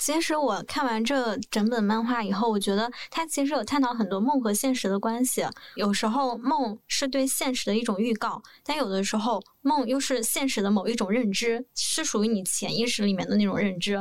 [0.00, 5.44] 其实我看完这整本漫画以后，我觉得它其实有探讨很多梦和现实的关系。
[5.76, 14.00] 有时候梦是对现实的一种预告，但有的时候梦又是现实的某一种认知，是属于你潜意识里面的那种认知。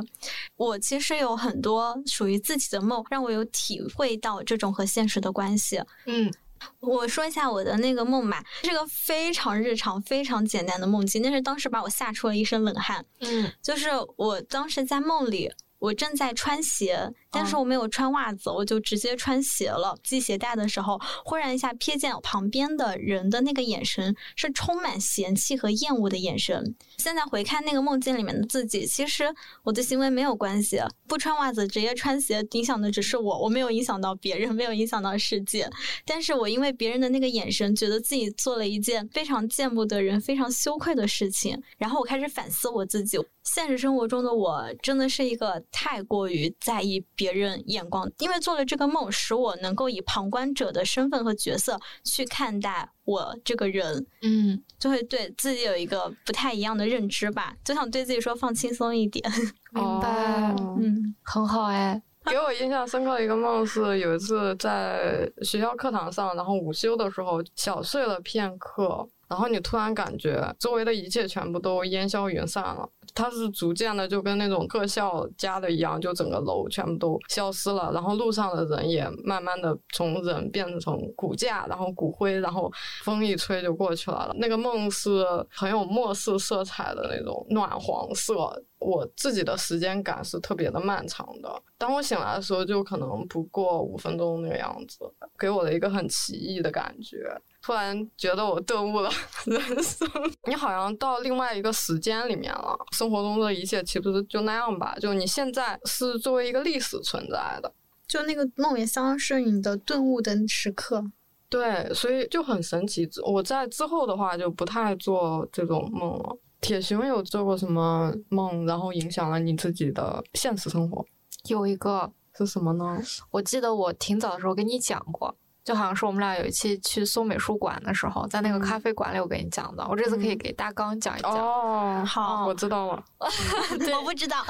[0.55, 5.83] 我其实有很多属于自己的梦，让我有体会到这种和现实的关系。
[6.05, 6.33] 嗯。
[6.81, 13.05] 我说一下我的那个梦吧，是个非常日常、非常简单的梦境，但是当时把我吓出了一身冷汗。
[13.21, 13.87] 嗯，就是
[14.17, 17.11] 我当时在梦里，我正在穿鞋。
[17.31, 19.95] 但是我没有穿袜子，我就直接穿鞋了。
[20.03, 26.75] 系鞋带的时候，忽然一下瞥见旁边的人的那个眼神是充满嫌弃和厌恶的眼神。
[26.97, 35.69] 现在回看那个梦境里面的自己，其实我的行为没有关系，不穿袜子直接穿鞋，影响的只是我，我没有影响到别人，没有影响到世界。
[36.05, 41.61] 但是我因为别人的那个眼神，觉得自己做了一件非常见不得人、非常羞愧的事情。
[41.77, 47.05] 然后我开始反思我自己，现实生活中的我真的是一个太过于在意。
[47.19, 59.29] 别人眼光，因为做了这个梦，使我能够以旁观者的身份和角色去看待我这个人，嗯，就会对自己有一个不太一样的认知吧，就想对自己说放轻松一点。
[59.75, 62.01] 明白，嗯，很好哎。
[62.25, 72.87] 给我印象深刻的一个梦是，有一次在学校课堂上，然后午休的时候小睡了片刻，然后你突然感觉周围的一切全部都烟消云散了。
[73.13, 82.71] 它是逐渐的，就跟那种特效加的一样，就整个楼全部都消失了，然后路上的人也慢慢的从人变成骨架，然后骨灰，然后
[83.03, 84.33] 风一吹就过去了。
[84.37, 88.33] 那个梦是很有末世色彩的那种暖黄色，
[88.79, 91.61] 我自己的时间感是特别的漫长的。
[91.77, 94.99] 当我醒来的时候，就可能不过五分钟那个样子，
[95.37, 97.17] 给我的一个很奇异的感觉。
[97.61, 99.09] 突然觉得我顿悟了
[99.45, 100.07] 人生，
[100.47, 102.77] 你好像到另外一个时间里面了。
[102.91, 107.71] 生活中的一切其实就那样吧，就你现在是作为一个历史存在的。
[108.07, 111.03] 就那个梦也相当是你的顿悟的时刻。
[111.49, 113.07] 对，所以就很神奇。
[113.25, 116.37] 我在之后的话就不太做这种梦了。
[116.61, 121.05] 铁熊有做过什么梦，然后影响了你自己的现实生活？
[121.45, 122.99] 有一个是什么呢？
[123.31, 125.35] 我记得我挺早的时候跟你讲过。
[125.63, 129.85] 就好像是我们俩有一期去搜美术馆的时候，在那个咖啡馆里，我跟你讲的。
[129.87, 131.31] 我这次可以给大纲讲一讲。
[131.31, 133.03] 哦，好，我知道了。
[133.19, 134.43] 我不知道。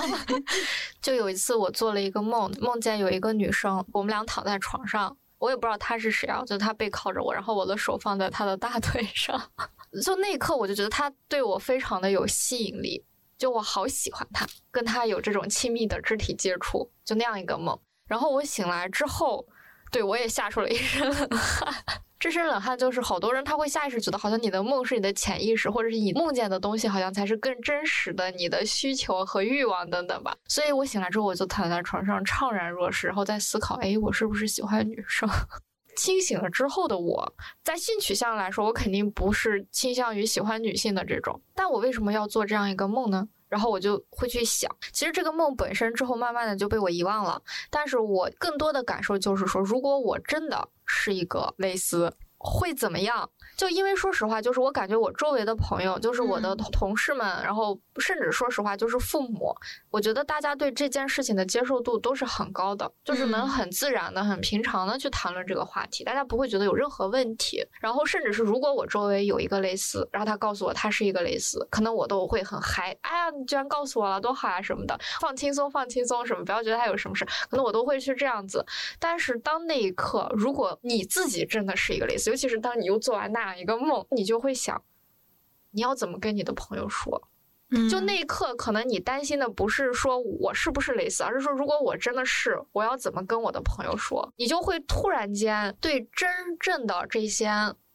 [1.02, 9.42] 就有一次我做了一个梦，梦见有一个女生，我们俩躺在床上，我也不知道她是谁啊，就她背靠着我，然后我的手放在她的大腿上，
[10.04, 13.04] 就那一刻我就觉得她对我非常的有吸引力，
[13.38, 17.78] 就我好喜欢她，跟她有这种亲密的肢体接触，就那样一个梦。
[18.06, 19.46] 然后我醒来之后，
[19.92, 21.74] 对我也吓出了一身冷汗。
[22.20, 30.36] 这身冷汗就是好多人他会下意识觉得好像你的梦是你的潜意识，或者是你梦见的东西好像才是更真实的你的需求和欲望等等吧。
[30.46, 35.30] 所以我醒来之后我就躺在床上怅然若失，然后在思考，哎，我是不是喜欢女生？
[35.96, 37.34] 清醒了之后的我，
[37.64, 41.42] 在性取向来说，我肯定不是倾向于喜欢女性的这种。
[41.56, 43.28] 但我为什么要做这样一个梦呢？
[43.50, 47.42] 然后我就会去想，其实这个梦本身之后慢慢的就被我遗忘了。
[47.70, 53.30] 但是我更多的感受就是说，如果我真的是一个类似，会怎么样？
[53.58, 59.54] 就因为说实话，就是我感觉我周围的朋友，就是我的同事们，然后甚至说实话，就是父母，
[59.92, 67.62] 我觉得大家对这件事情的接受度都是很高的，就是能很自然的、很平常的去谈论这个话题，大家不会觉得有任何问题。
[67.82, 78.66] 然后甚至是如果我周围有一个蕾丝，然后他告诉我他是一个蕾丝，可能我都会很嗨，哎呀，你居然告诉我了，多好啊什么的，放轻松，放轻松什么，不要觉得他有什么事，可能我都会去这样子。
[78.98, 84.80] 但是当那一刻，如果你自己真的是一个蕾丝，尤其是当你又做完那样一个梦，你就会想，
[85.72, 87.28] 你要怎么跟你的朋友说？
[87.90, 94.32] 就那一刻，可能你担心的不是说我是不是蕾丝，而是说如果我真的是，我要怎么跟我的朋友说？
[94.38, 97.52] 你就会突然间对真正的这些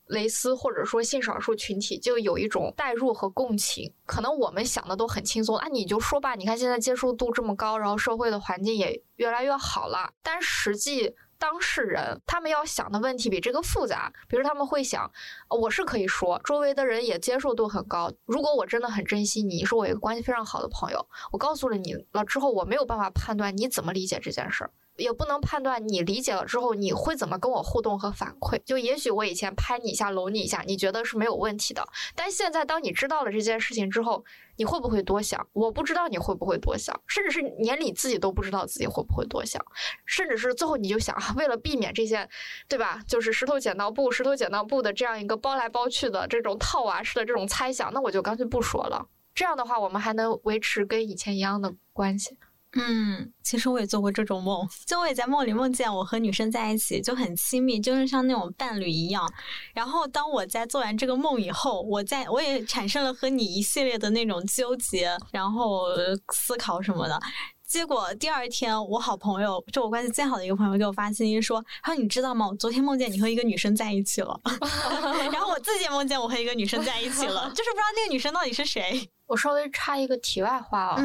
[0.07, 3.93] 蕾丝或者说性少数群体就有一种代入和共情。
[4.07, 6.35] 可能我们想的都很轻松，那你就说吧。
[6.35, 11.15] 你看现在接受度这么高，然后社会的环境也越来越好了，但实际。
[11.39, 15.11] 当事人他们要想的问题比这个复杂，比如他们会想，
[15.49, 18.13] 我是可以说，周围的人也接受度很高。
[18.25, 24.71] 如果我真的很珍惜你，你是我一个关系非常好的朋友，我告诉了你了之后，我没有办法判断你怎么理解这件事儿。
[24.97, 28.61] 也不能判断你理解了之后你会怎么跟我互动和反馈。
[28.65, 31.87] 就也许我以前拍你一下、搂你一下，你觉得是没有问题的。
[32.15, 34.25] 但现在当你知道了这件事情之后，
[34.57, 35.45] 你会不会多想？
[35.53, 39.61] 我不知道你会不会多想，甚至是连你自己都不知道自己会不会多想，
[40.07, 42.29] 甚至是最后你就想，为了避免这些，
[42.69, 43.03] 对吧？
[43.09, 49.09] 就是石头剪刀布、石头剪刀布的这样一个包来包去的这种套娃式的这种猜想，那我就干脆不说了。
[49.35, 52.39] 这样的话，我们还能维持跟以前一样的关系。
[52.77, 59.31] 嗯，其实我也做过这种梦，就我也在梦里梦见我和女生在一起，就很亲密，就是像那种伴侣一样。
[59.73, 65.85] 然后当我在做完这个梦以后，我在我也产生了和你一系列的那种纠结，然后
[66.33, 67.21] 思考什么的。
[67.67, 72.47] 结果第二天，我好朋友，就我关系最好的一个朋友给我发信息说：“他说你知道吗？
[72.47, 74.39] 我昨天梦见你和一个女生在一起了。
[75.33, 79.09] ”然后我自己梦见我和一个女生在一起了，就是不知道那个女生到底是谁。
[79.27, 81.03] 我稍微插一个题外话啊，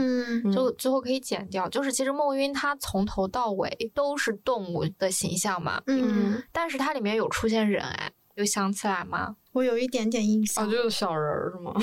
[0.54, 1.68] 就最后可以剪掉。
[1.70, 9.38] 就是其实梦晕它从头到尾都是动物的形象嘛，嗯，但是它里面有出现人，哎，有想起来吗？
[9.52, 11.74] 我有一点点印象，啊，就是小人儿是吗？
[11.76, 11.82] 对，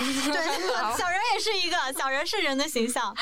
[0.96, 3.14] 小人也是一个小人，是人的形象，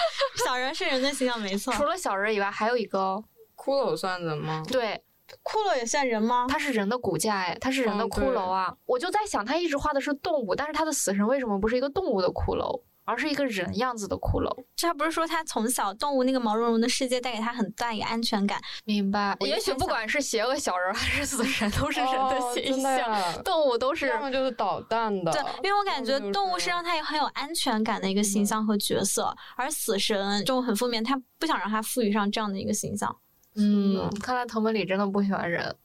[0.45, 1.73] 小人是人的形象，没错。
[1.75, 3.23] 除了小人以外，还有一个
[3.57, 4.63] 骷髅算人吗？
[4.69, 5.03] 对，
[5.43, 6.47] 骷髅也算人吗？
[6.49, 8.75] 它是人的骨架，哎，它是人的骷髅啊！
[8.85, 12.83] 我就在想，他一直画的是动物，但是他的死神为什么不是一个动物的骷髅？
[13.05, 18.61] 而是一个人样子的骷髅，这他不是说他从小动物那个毛茸茸的世界带给他很大一个安全感？
[18.85, 19.37] 明白。
[19.41, 23.43] 也许不管是邪恶小人还是死神，都是人的形象。
[23.43, 25.33] 动物都是，要么就是捣蛋的。
[25.33, 33.15] 对，因为我感觉动物是让他有很有安全感的一个形象和角色，而死神就很负面，他不想让他赋予上这样的一个形象。
[33.57, 35.77] 嗯，看来藤本里真的不喜欢人。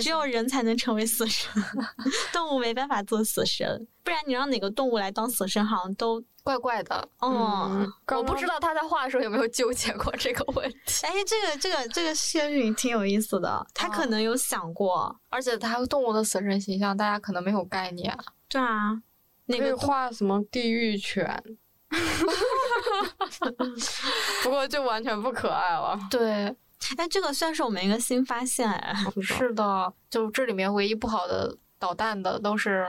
[0.00, 1.50] 只有人才能成为死神，
[2.32, 7.08] 动物没办法做死神，不然你让哪个动物来当死神，好像都怪怪的。
[7.20, 11.06] 嗯， 我不知道他在画的时候有没有纠结过这个问题。
[11.06, 18.16] 哎，这个这个这个谢运挺有意思的， 他可能有想过，而且他动物的死神形象，大家可能没有概念。
[18.48, 19.02] 对啊，
[19.46, 21.42] 那个画什么地狱犬，
[24.42, 25.98] 不过就完全不可爱了。
[26.10, 26.54] 对。
[26.96, 28.94] 哎，这个算是我们一个新发现哎。
[29.20, 32.86] 是的，就这里面唯一不好的导弹的都是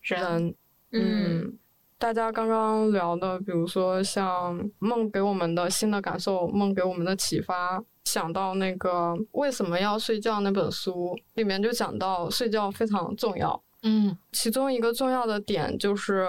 [0.00, 0.54] 人。
[0.90, 1.56] 嗯，
[1.98, 13.62] 大家刚刚聊的，比如说像梦给我们的新的感受，梦给我们的启发，想到那个为什么要睡觉那本书里面就讲到睡觉非常重要。
[13.82, 16.26] 嗯，其中一个重要的点就是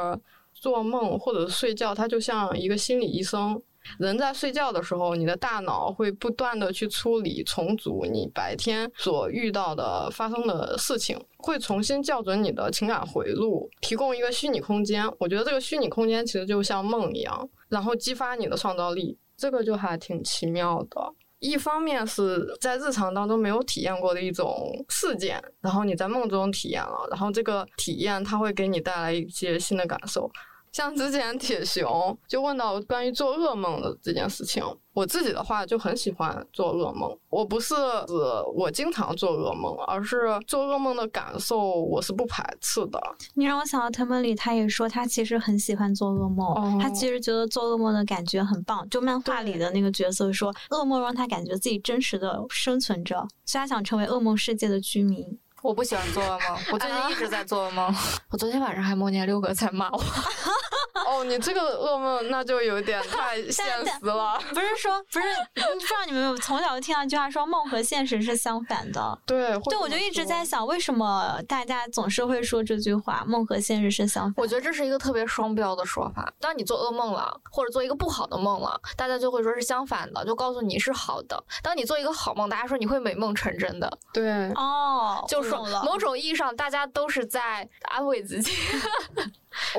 [0.54, 3.62] 做梦或者睡觉，它就像一个心理医生。
[4.00, 15.08] 人在睡觉的时候，你的大脑会不断的去处理、重组你白天所遇到的、发生的事情，会重新校准你的情感回路，提供一个虚拟空间。
[15.20, 21.14] 我觉得这个虚拟空间其实就像梦一样，然后激发你的创造力，这个就还挺奇妙的。
[21.40, 30.28] 一方面是在日常当中没有体验过的一种事件，然后你在梦中体验了，然后这个体验它会给你带来一些新的感受。
[30.72, 34.64] 像之前铁熊就问到关于做噩梦的这件事情，
[34.94, 37.18] 我自己的话就很喜欢做噩梦。
[37.30, 37.74] 我不是
[38.08, 38.14] 指
[38.56, 43.02] 我经常做噩梦，而是做噩梦的感受我是不排斥的。
[43.34, 48.88] 你让我想到藤本里，他也说他其实很喜欢做噩梦，哦他其实觉得做噩梦的感觉很棒。
[48.90, 55.40] 就漫画里的那个角色说，噩梦让他感觉自己真实的生存着，所以他想成为噩梦世界的居民。
[55.64, 57.94] 我不喜欢做噩梦，我最近一直在做噩梦。
[58.30, 60.02] 我昨天晚上还梦见六哥在骂我。
[61.08, 64.40] 哦，你这个噩梦那就有点太现实了。
[64.50, 69.18] 不是说不是，不知道你们有没有从小就听到一句话说梦和现实是相反的。
[69.26, 74.34] 对，对，我就一直在想，为什么大家总是会说这句话，梦和现实是相反？
[74.38, 76.32] 我觉得这是一个特别双标的说法。
[76.40, 81.42] 当你做噩梦了，或者做一个不好的梦了，大家就会说是相反的，就告诉你是好的。
[81.64, 85.47] 当你做一个好梦，大家说你会美梦成真的，对，哦，就是
[85.84, 88.52] 某种意义上，大家都是在安慰自己。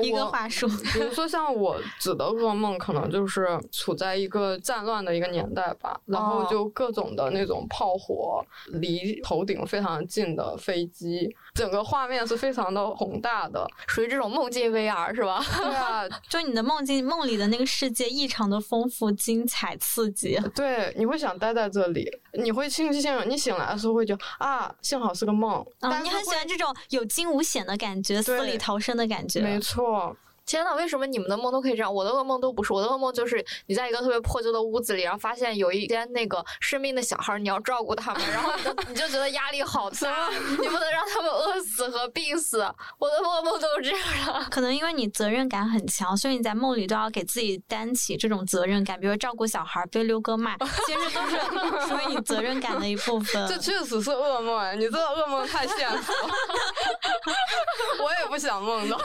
[0.01, 0.67] 一个我话术。
[0.93, 13.67] 比如说像我指的噩梦，可能就是处在一个战乱的一个年代吧，然后哦就各种的那种炮火，离头顶非常近的飞机，整个画面是非常的宏大的。
[13.87, 15.43] 属于这种梦境 VR 是吧？
[15.57, 20.39] 对啊， 就你的梦境梦里的那个世界异常的丰富、精彩、刺激。
[20.55, 25.59] 对，你会想待在这里，你会庆幸你醒来的时候会觉得啊，幸好是个梦。
[25.79, 29.41] 啊、但你很喜欢这种有惊无险的感觉，死里逃生的感觉。
[29.41, 30.17] 没错，错。
[30.49, 31.93] 天呐，为什么你们的梦都可以这样？
[31.93, 40.27] 我的噩梦都不是，我的噩梦就是你在一个特别破旧的屋子里，然后发现有一间那个生病的小孩，你要照顾他们，然后你就你就觉得压力好大，
[40.59, 42.57] 你不能让他们饿死和病死。
[42.97, 44.45] 我的噩梦都是这样的。
[44.49, 53.47] 可能因为你责任感很强，所以你在梦里都要给自己担起这种责任感，比如照顾小孩、被溜哥骂， 其实都是属于你责任感的一部分。
[53.47, 56.01] 这确实是噩梦哎，你这个噩梦太现实了，
[58.01, 58.97] 我也不想梦到。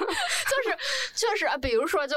[0.00, 0.76] 就是
[1.14, 2.16] 确实啊，比如说就。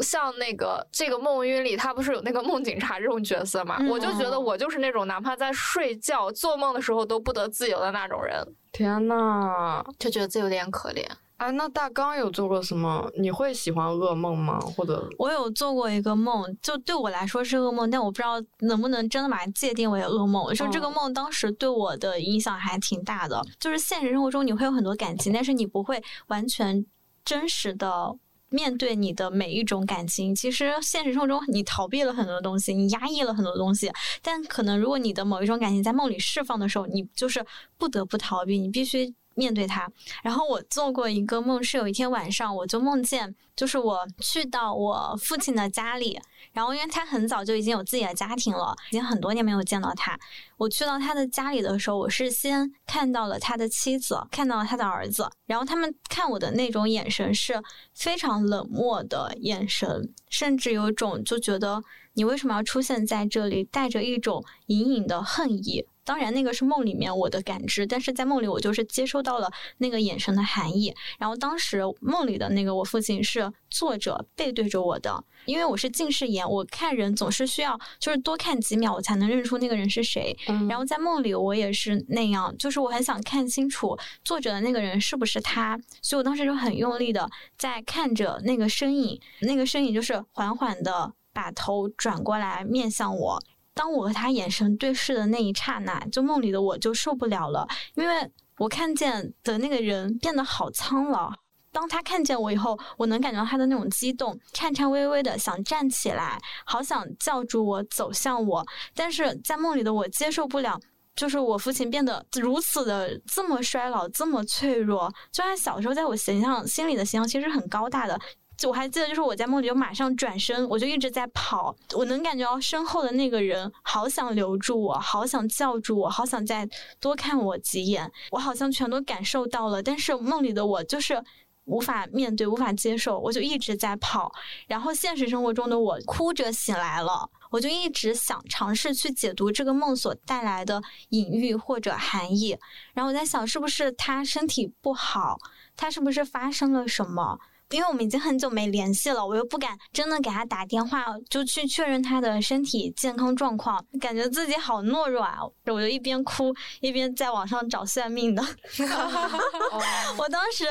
[0.00, 3.76] 像那个这个梦晕里，他不是有那个梦警察这种角色嘛？
[3.78, 8.42] 嗯我就觉得我就是那种哪怕在睡觉、做梦的时候都不得自由的那种人，
[8.72, 9.84] 天呐！
[9.98, 11.06] 就觉得自己有点可怜。
[11.36, 13.06] 哎，那大刚有做过什么？
[13.18, 14.58] 你会喜欢噩梦吗？
[14.60, 20.56] 或者我有做过一个梦，就对我来说是噩梦，但我不知道能不能真的把它界定为噩梦。
[20.56, 26.82] 说这个哦梦当时对我的影响还挺大的，就是现实生活中你会有很多感情，但是你不会完全
[27.24, 28.16] 真实的。
[28.54, 37.42] 面对你的每一种感情，其实现实生活中你逃避了很多东西，你压抑了很多东西，但可能如果你的某一种感情在梦里释放的时候，你就是
[37.78, 39.90] 不得不逃避，你必须面对它。
[40.22, 46.18] 然后我做过一个梦，是有一天晚上，我就梦见，就是我去到我父亲的家里，
[46.52, 50.18] 然后因为他很早就已经有自己的家庭了，已经很多年没有见到他。
[50.56, 57.60] 我去到他的家里的时候，我是先看到了他的妻子，看到了他的儿子，然后他们看我的那种眼神是
[57.94, 61.82] 非常冷漠的眼神，甚至有种就觉得
[62.14, 65.84] 你为什么要出现在这里，带着一种隐隐的恨意。
[66.04, 70.94] 当然，那个是梦里面我的感知，但是在梦里我就是接收到了那个眼神的含义。
[71.18, 80.36] 然后当时梦里的那个我父亲是坐着背对着我的，因为我是近视眼，我看人总是需要就是多看几秒，我才能认出那个人是谁。
[80.48, 93.42] 嗯然后在梦里我也是那样，就是我很想看清楚坐着的那个人是不是他，所以我当时就很用力的在看着那个身影，那个身影就是缓缓的把头转过来面向我。
[93.74, 101.32] 当我和他眼神对视的那一刹那，就梦里的我就受不了了，因为我看见的那个人变得好苍老。
[101.72, 108.62] 当他看见我以后，我能感觉到他的那种激动，颤颤巍巍的想站起来，好想叫住我走向我，
[108.94, 110.78] 但是在梦里的我接受不了。
[111.14, 115.12] 就是我父亲变得如此的这么衰老，这么脆弱。
[115.30, 118.18] 就他小时候在我形象心里的形象其实很高大的，
[118.66, 126.68] 我还记得，就是我在梦里就马上转身，我就一直在跑，我能感觉到身后的那个人好想留住我，好想叫住我，好想再
[127.00, 131.22] 多看我几眼，我好像全都感受到了，但是梦里的我就是。
[131.66, 134.32] 无法面对，无法接受，我就一直在跑。
[134.66, 142.58] 然后现实生活中的我哭着醒来了，我就一直想尝试去解读这个梦所带来的隐喻或者含义。
[142.94, 145.38] 然后我在想，是不是他身体不好？
[145.76, 147.38] 他是不是发生了什么？
[147.72, 155.38] 因为我们已经很久没联系了，我又不敢真的给他打电话，就去确认他的身体健康状况，感觉自己好懦弱啊！
[155.66, 158.42] 我就一边哭一边在网上找算命的。
[160.18, 160.64] 我当时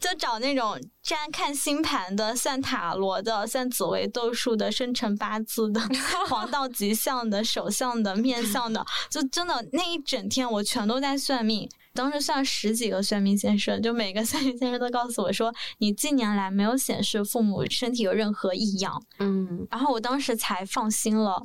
[0.00, 5.80] 就找那种占看星盘的、算塔罗的、算紫微斗数的、生辰八字的、
[6.28, 11.68] 黄道吉相的、手相的、面相的，就真的那一整天我全都在算命。
[11.92, 19.02] 当时算十几个算命先生，就每个算命先生都告诉我说，你近年来没有显示父母身体有任何异样。
[19.18, 21.42] 嗯，然后我当时才放心了。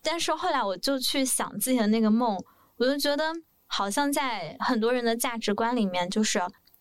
[0.00, 2.38] 但是后来我就去想自己的那个梦，
[2.76, 3.32] 我就觉得
[3.66, 6.40] 好像在很多人的价值观里面，就是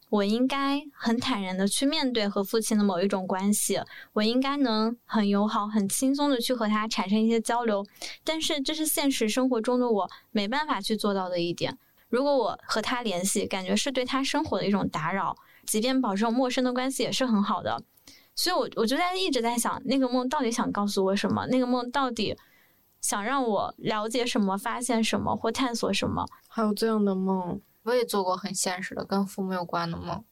[0.09, 3.79] 我应该很坦然的去面对和父亲的某一种关系，
[4.13, 7.83] 我应该能很友好、很轻松的去和他产生一些交流。
[8.23, 11.75] 但是这是现实生活中的我没办法去做到的一点。
[12.14, 15.36] 如果我和他联系，感觉是对他生活的一种打扰，
[15.66, 17.82] 即便保持陌生的关系也是很好的。
[18.36, 21.47] 所以，我我就在一直在想，那个梦到底想告诉我什么？
[21.47, 22.38] 那个梦到底
[23.01, 26.24] 想让我了解什么、发现什么或探索什么？
[26.47, 30.24] 还有这样的梦，我也做过很现实的跟父母有关的梦，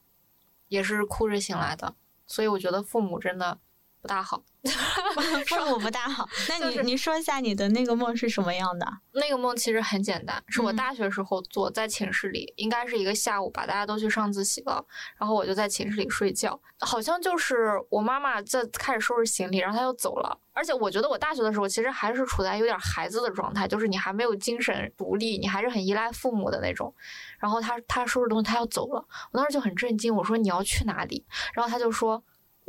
[0.68, 1.96] 也是哭着醒来的。
[2.28, 3.58] 所以我觉得父母真的
[4.02, 4.43] 不大好。
[5.47, 6.28] 父母不大好。
[6.47, 8.86] 那你、就是你说一下你的那个梦是什么样的？
[9.14, 14.84] 那个梦其实很简单，是我嗯大学时候做，在寝室里，应该是一个下午吧，大家都去上自习了，
[15.18, 20.38] 然后我就在寝室里睡觉，好像就是我妈妈在开始收拾行李，然后她就走了。
[20.54, 26.93] 而且我觉得我大学的时候其实还是处在有点孩子的状态，就是你还没有精神独立，你还是很依赖父母的那种。
[27.39, 31.26] 然后她她收拾东西，她要走了，我当时就很震惊，我说你要去哪里？
[31.54, 32.22] 然后她就说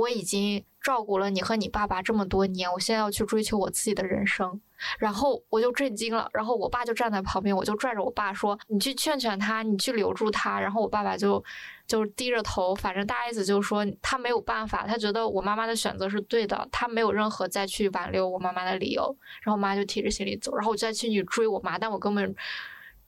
[0.03, 4.61] 我已经照顾了你和你爸爸这么多年，我现在要去追求我自己的人生。
[4.99, 11.43] 然后我就震惊了，然后我爸就站在旁边，我就拽着我爸说：“你去劝劝他，你去留住他。”然后我爸爸就
[11.87, 19.17] 就低着头，反正大意思就是说他没有办法，他觉得我妈妈的选择是对的，他没有任何再去挽留我妈妈的理由。
[19.43, 22.35] 然后我妈就提着行李走，然后我再去去追我妈，但我根本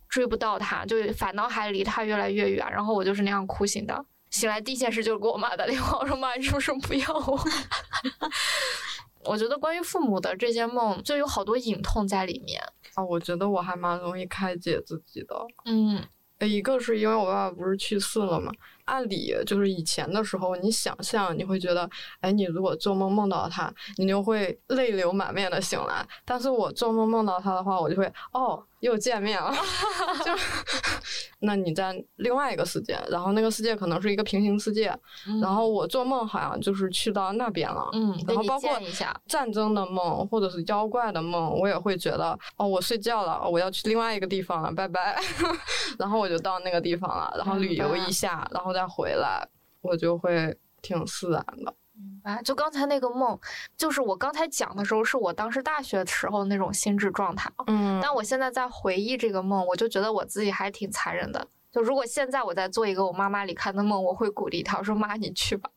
[0.08, 2.64] 追不到她，就反倒还离她越来越远。
[2.70, 4.04] 然后我就是那样哭醒的。
[4.34, 7.40] 醒来第一件事就是给我妈打电话，我说妈，你是不是不要我？
[9.24, 12.60] 我觉得关于父母的这些梦，就有好多隐痛在里面。
[12.94, 15.36] 啊，我觉得我还蛮容易开解自己的。
[15.66, 16.02] 嗯
[16.38, 18.50] 呃一个是因为我爸爸不是去世了嘛，
[18.84, 21.88] 按理就是以前的时候，你想象你会觉得，
[22.20, 26.06] 哎，你如果做梦梦到他，你就会泪流满面的醒来。
[26.24, 29.52] 但是我做梦梦到他的话，我就会，哦，又见面了，
[30.24, 30.32] 就，
[31.40, 34.94] 那你在另外一个世界，然后那个世界可能是一个平行世界，
[35.40, 38.70] 然后我做梦好像就是去到那边了，嗯，然后包括
[39.26, 45.18] 战争的梦或者是妖怪的梦，我也会觉得哦，我睡觉了，我要去另外一个地方了，拜拜。
[45.98, 49.48] 然后我就到那个地方了，然后旅游一下，然后再回来，
[49.80, 51.74] 我就会挺自然的。
[52.24, 53.38] 啊，就刚才那个梦，
[53.76, 57.50] 就是我刚才讲的时候，是我当时大学时候那种心智状态。
[57.68, 61.46] 嗯但我现在在回忆这个梦，我就觉得我自己还挺残忍的。
[61.70, 65.70] 就如果现在我在做一个我妈妈离开的梦，我会鼓励她，我说妈你去吧，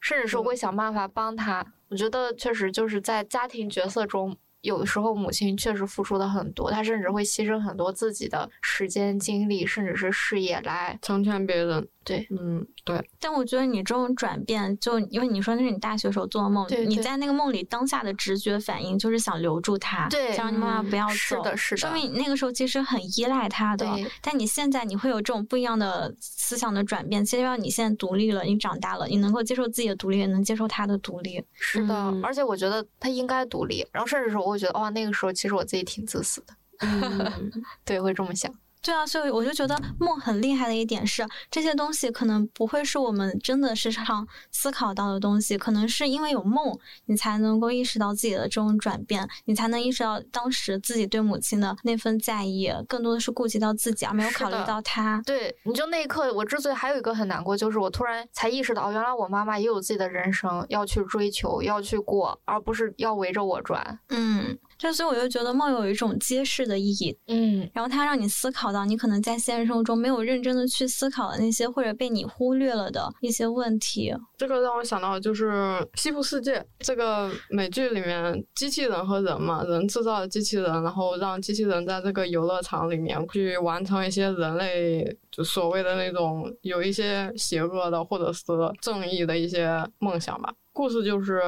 [0.00, 1.64] 甚至是我会想办法帮她。
[1.88, 10.98] 我觉得确实就是在家庭角色中，有的时候母亲确实付出的很多，她甚至会牺牲很多自己的时间、精力，甚至是事业来。
[11.00, 21.14] 成全别人，对，嗯，对，但我觉得你这种转变，就因为你说那是你大学时候做的梦，你在那个梦里当下的直觉反应就是想留住他，对想让你妈妈不要走。
[21.14, 23.86] 是的，是的，说明你那个时候其实很依赖他的，
[24.20, 31.42] 但你现在你会有这种不一样的思想的转变，其实让你现在独立了，你长大了，你能够接受自己的独立，也能接受他的独立。
[31.54, 37.50] 是的，嗯而且我觉得他应该独立，然后甚至是我会觉得，哇，那个时候其实我自己挺自私的，嗯，
[37.84, 38.52] 对，会这么想。
[38.82, 55.20] 对啊，所以我就觉得梦很厉害的一点是，这些东西可能不会是我们真的时常思考到的东西，可能是因为有梦，你才能够意识到自己的这种转变，你才能意识到当时自己对母亲的那份在意，更多的是顾及到自己，而没有考虑到他。
[55.26, 63.98] 对，你就那一刻，我之所以还有一个很难过，就是我突然才意识到，哦原来我妈妈也有自己的人生要去追求，要去过，而不是要围着我转。
[64.08, 74.14] 嗯，就所以我就觉得梦有一种揭示的意义，嗯，然后它让你思考到你可能在现实生活中没有认真的去思考的那些，或者被你忽略了的一些问题。
[74.36, 75.50] 这个让我想到就是
[75.94, 85.04] 《西部世界》这个美剧里面，机器人和人嘛，人制造的机器人，然后让机器人在这个游乐场里面去完成一些人类
[85.44, 88.44] 所谓的那种有一些邪恶的或者是
[88.80, 90.52] 正义的一些梦想吧。
[90.72, 91.42] 故事就是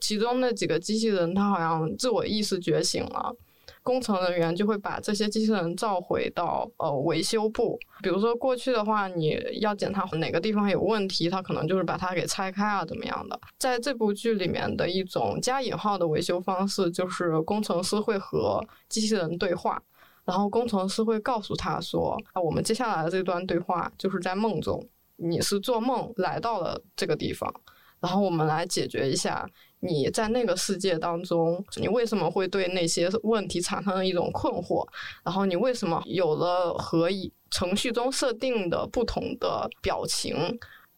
[0.00, 3.34] 其中那几个机器人，他好像自我意识觉醒了。
[3.82, 7.78] 工程人员就会把这些机器人召回到呃维修部。
[8.02, 13.40] 比如说过去的话，你要检查哪个地方有问题，他可能就是把它给拆开啊，怎么样的。
[13.58, 19.82] 在这部剧里面的一种加引号的维修方式，就是工程师会和机器人对话。
[20.30, 24.80] 然后工程师会告诉他说：“啊，我们接下来的这段对话就是在梦中，
[25.16, 27.52] 你是做梦来到了这个地方，
[27.98, 29.44] 然后我们来解决一下
[29.80, 34.86] 你在那个世界当中，你为什么会对那些问题产生了一种困惑，
[35.24, 37.08] 然后你为什么有了和
[37.50, 40.36] 程序中设定的不同的表情，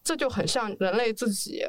[0.03, 1.65] 这就很像人类自己。”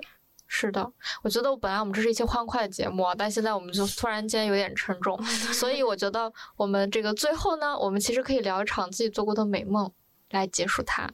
[0.57, 0.89] 是的，
[1.21, 5.21] 我觉得本来我们这是一期欢快的节目，但现在我们就突然间有点沉重，
[5.53, 9.91] 所以我觉得我们这个最后呢，我们其实可以聊一场自己做过的美梦
[10.31, 11.11] 来结束它。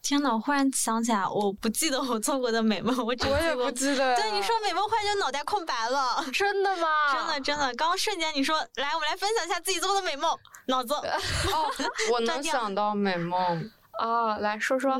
[0.00, 4.16] 天呐，我忽然想起来，我不记得我做过的美梦，我我也不记得。
[4.16, 6.24] 对你说美梦，忽然就脑袋空白了。
[6.32, 6.88] 真的吗？
[7.12, 10.34] 真的真的，刚刚瞬间你说来，我们来分享一下自己做过的美梦，
[10.68, 11.70] 脑子哦，
[12.10, 13.70] 我 能想到美梦
[14.00, 14.98] 啊，来说说。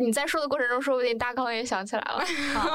[0.00, 2.24] 你在说的过程中，说不定大纲也想起来了。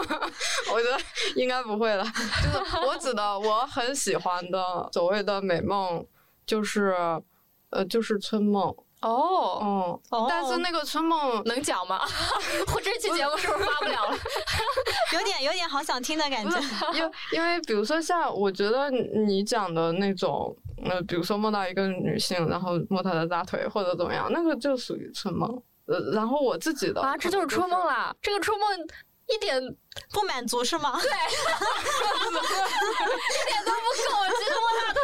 [0.71, 0.97] 我觉得
[1.35, 2.03] 应该不会了。
[2.03, 6.05] 就是我指的我很喜欢的所谓的美梦，
[6.45, 6.93] 就是
[7.71, 8.73] 呃，就是春梦。
[9.01, 11.99] 哦，嗯，但是那个春梦能讲吗？
[12.73, 14.17] 我这期节目是不是发不了了？
[15.13, 16.59] 有点有点好想听的感觉。
[16.93, 25.61] 因因为比如说像我觉得你讲的那种，呃，比如说梦到一个女性，然后摸她的大腿或者怎么样，那个就属于春梦。
[25.85, 28.69] 呃，然后我自己的啊，这就是春梦啦，这个春梦
[29.27, 29.59] 一点
[30.13, 30.99] 不满足是吗？
[31.01, 31.11] 对，一
[33.45, 34.99] 点都不够，我其实摸大腿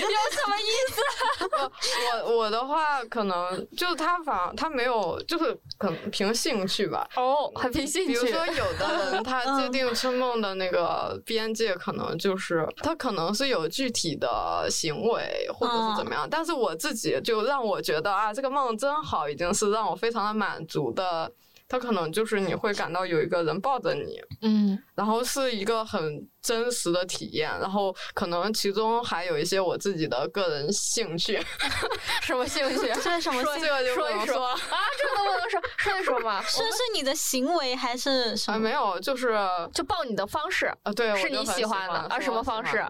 [0.00, 0.62] 有什么意
[0.92, 1.02] 思？
[2.24, 7.08] 我我的话可能就是他反而他没有，就是可能凭兴趣吧。
[7.16, 8.12] 哦，还凭兴趣。
[8.12, 21.30] 比如说有的人他界定春梦的那个边界，可能就是他可能是有具体的行为或者是怎么样，但是我自己就让我觉得啊，这个梦真好，已经是让我非常的满足的。
[21.74, 31.44] 他可能就是你会感到有一个人抱着你，嗯，然后是一个很真实的体验，然后可能其中还有一些我自己的个人兴趣，
[32.22, 32.92] 什么兴趣？
[33.02, 33.42] 这是什么？
[33.42, 34.56] 说这个就不能说啊，
[34.96, 36.40] 这个都不能说，说一说嘛。
[36.46, 38.58] 是是你的行为还是什么？
[38.60, 39.36] 没有，就是
[39.72, 42.86] 就抱你的方式啊，对，是你喜欢的啊，什么方式？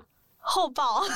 [0.47, 1.03] 后报，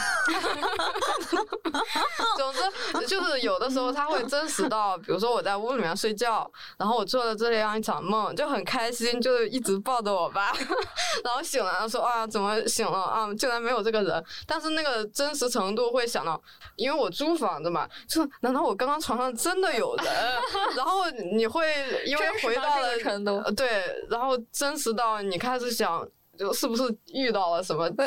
[2.37, 2.61] 总之
[3.07, 10.53] 就是有的时候他会真实到，比如说我在屋里面睡觉，然后我做了这样一场梦，就很开心，就是一直抱着我爸，
[11.23, 16.41] 然后醒来了说啊怎么醒了啊竟然没有这个人，但是那个真实程度会想到，
[16.77, 20.07] 因为我租房子嘛，就难道我刚刚床上真的有人？
[20.75, 21.67] 然后你会
[22.07, 26.09] 因为回到了程度，对，然后真实到你开始想。
[26.39, 28.07] 就是不是遇到了什么 危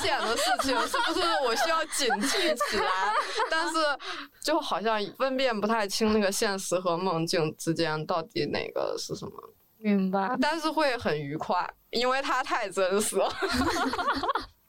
[0.00, 0.78] 险的事情？
[0.86, 3.12] 是不是我需要警惕起来？
[3.50, 3.74] 但是
[4.42, 9.32] 就好像分辨不太清那个现实和梦境之间到底哪个是什么。
[9.78, 10.36] 明白。
[10.40, 13.28] 但是会很愉快，因为它太真实了。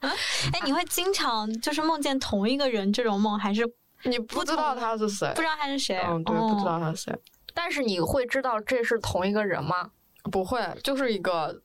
[0.00, 3.62] 哎，你会经常就是梦见同一个人这种梦，还是
[4.04, 5.28] 你不知道他是谁？
[5.34, 5.96] 不知道他是谁？
[6.06, 7.18] 嗯，对，不知道他是谁。
[7.54, 9.90] 但是你会知道这是同一个人吗？
[10.30, 11.60] 不会，就是一个。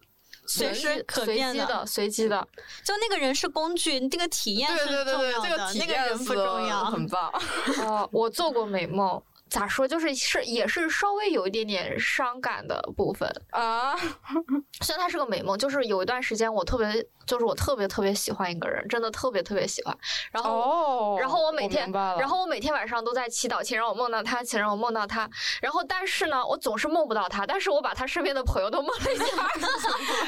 [0.45, 2.47] 随时可变的，随机的，
[2.83, 7.31] 就那个人是工具，这个体验是重要的，那个人不重要，很棒。
[7.85, 9.21] 哦，我做过美梦。
[9.49, 9.87] 咋说？
[9.87, 13.95] 就是是也是稍微有一点点伤感的部分啊。
[14.81, 19.97] 虽然它是个美梦，就是有一段时间我特别，就是我特别特别喜欢一个人，真的特别特别喜欢。
[20.31, 25.29] 然后，然后我每天，然后我每天晚上都在祈祷，请让我梦到他，请让我梦到他。
[25.61, 27.45] 然后，但是呢，我总是梦不到他。
[27.45, 29.25] 但是我把他身边的朋友都梦了一下，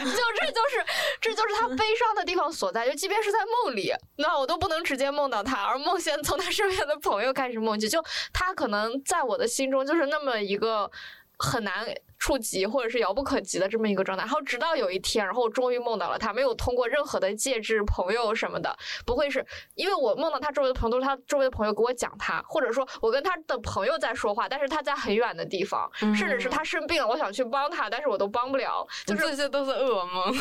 [0.05, 0.85] 就这就是
[1.21, 2.85] 这就是他悲伤的地方所在。
[2.87, 7.89] 就即便是在梦里，那我都不能直接梦到他，而梦先从他身边的朋友开始梦起。
[7.89, 8.85] 就他可能。
[9.05, 10.89] 在我的心中，就是那么一个
[11.37, 11.85] 很难。
[12.26, 19.45] 触及或者是遥不可及的这么一个状态，然后直到有一天，然后我终于梦到了他，没有通过任何的介质、朋友什么的，不会是
[19.76, 30.36] 因为我梦到他周围的朋友都是他周围的朋友给我讲他，或者说我跟他的朋友在说话，但是他在很远的地方，甚至是他生病了，我想去帮他，但是我都帮不了，就是这些都是噩梦。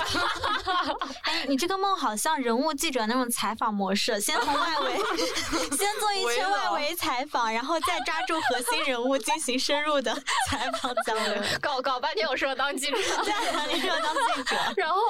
[1.24, 4.96] 哎，你这个梦好像人物记者那种采访模式，先从外围，
[5.76, 10.10] 先做一圈外围采访，然后再抓住核心人物进行深入的
[10.48, 11.42] 采访交流。
[11.60, 14.56] 搞搞半天我适合 当记者，对，你适合当记者。
[14.76, 15.00] 然后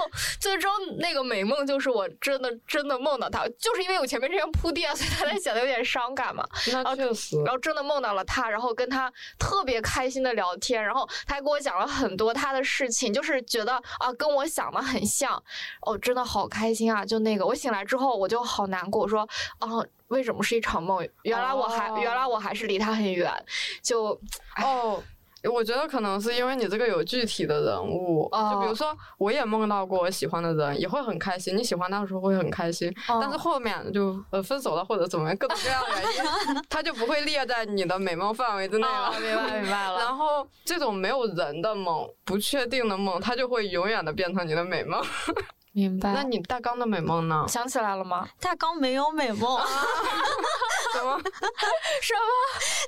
[0.41, 6.45] 最终那个美梦就是我真的真的梦到他，就是因为我前面这样铺垫，所以他才显得有点伤感嘛。
[6.73, 7.37] 那确实。
[7.45, 15.43] 然后真的梦到了他，然后跟他特别开心的聊天，然后他还给我讲了很多他的事情，就是觉得啊跟我想的很像，
[15.83, 17.05] 哦，真的好开心啊！
[17.05, 19.69] 就那个我醒来之后我就好难过，我说啊
[20.09, 21.07] 为什么是一场梦？
[21.23, 23.33] 原来我还原来我还是离他很远，
[23.83, 24.19] 就
[24.63, 25.03] 哦。
[25.53, 31.57] 我觉得可能是因为你这个有具体的人物，就比如说我也梦到过我喜欢的人，也会很开心。
[31.57, 39.13] 你喜欢他的时候会很开心，但是后面就呃分手了或者怎么样各种各样的原因， 他就不会列在你的美梦范围之内了。
[39.21, 39.99] 明白明白了。
[39.99, 45.03] 然后这种没有人的梦，不确定的梦，它就会永远的变成你的美梦。
[45.75, 46.13] 明白。
[46.15, 47.45] 那你大纲的美梦呢？
[47.49, 48.27] 想起来了吗？
[48.41, 49.61] 大纲没有美梦。
[50.95, 51.19] 什么？
[52.01, 52.31] 什么？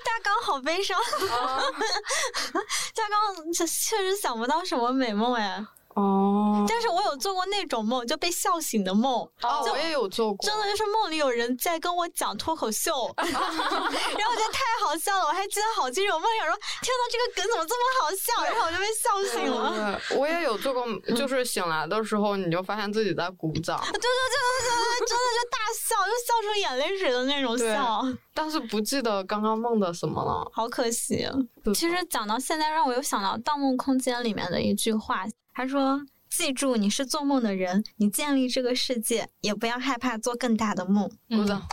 [0.04, 0.98] 大纲好悲伤。
[2.94, 5.62] 大纲确实想不到什么美梦哎。
[5.96, 9.26] 哦，但是我有做过那种梦，就被笑醒的梦。
[9.40, 10.46] 哦，我也有做过。
[10.46, 16.12] 真的就是梦里有人在跟我讲脱口秀， 然后我觉得太好笑了，我还记得好清楚。
[16.12, 18.44] 我梦里说，天呐，这个梗怎么这么好笑？
[18.44, 20.00] 然后我就被笑醒了。
[20.18, 20.84] 我也有做过，
[21.16, 23.80] 就是醒来的时候，你就发现自己在鼓掌。
[23.80, 24.68] 对对对对
[25.00, 28.04] 对，真的就大笑，就笑出眼泪水的那种笑。
[28.34, 31.26] 但是不记得刚刚梦的什么了，好可惜。
[31.74, 35.24] 其实讲到现在，让我又想到《盗梦空间》里面的一句话。
[35.56, 35.98] 他说
[36.28, 41.62] ：“记住，你是做梦的人，你建立这个世界，也不要害怕做更大的梦。”鼓掌。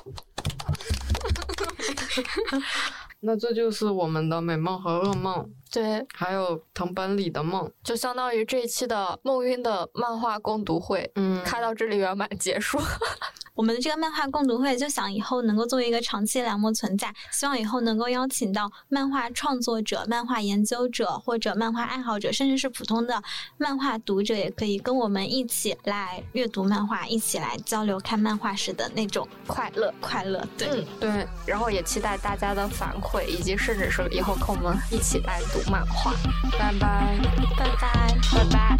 [3.19, 12.79] 那这就是我们的美梦和噩梦，对，还有藤本里的梦，就相当于这一期的梦晕的漫画共读会，嗯，开到这里圆满结束。
[13.55, 23.21] 我们的这个漫画共读会就想以后能够作为一个长期栏目存在，希望以后能够邀请到漫画创作者、漫画研究者或者漫画爱好者，甚至是普通的
[23.57, 30.43] 漫画读者，也可以跟我们一起来阅读漫画，一起来交流看漫画时的那种快乐、快乐。
[30.57, 36.11] 对对，然后也期待大家的反馈，以及甚至是以后跟我们一起来读漫画。
[36.57, 37.19] 拜拜，
[37.55, 38.75] 拜拜，拜拜。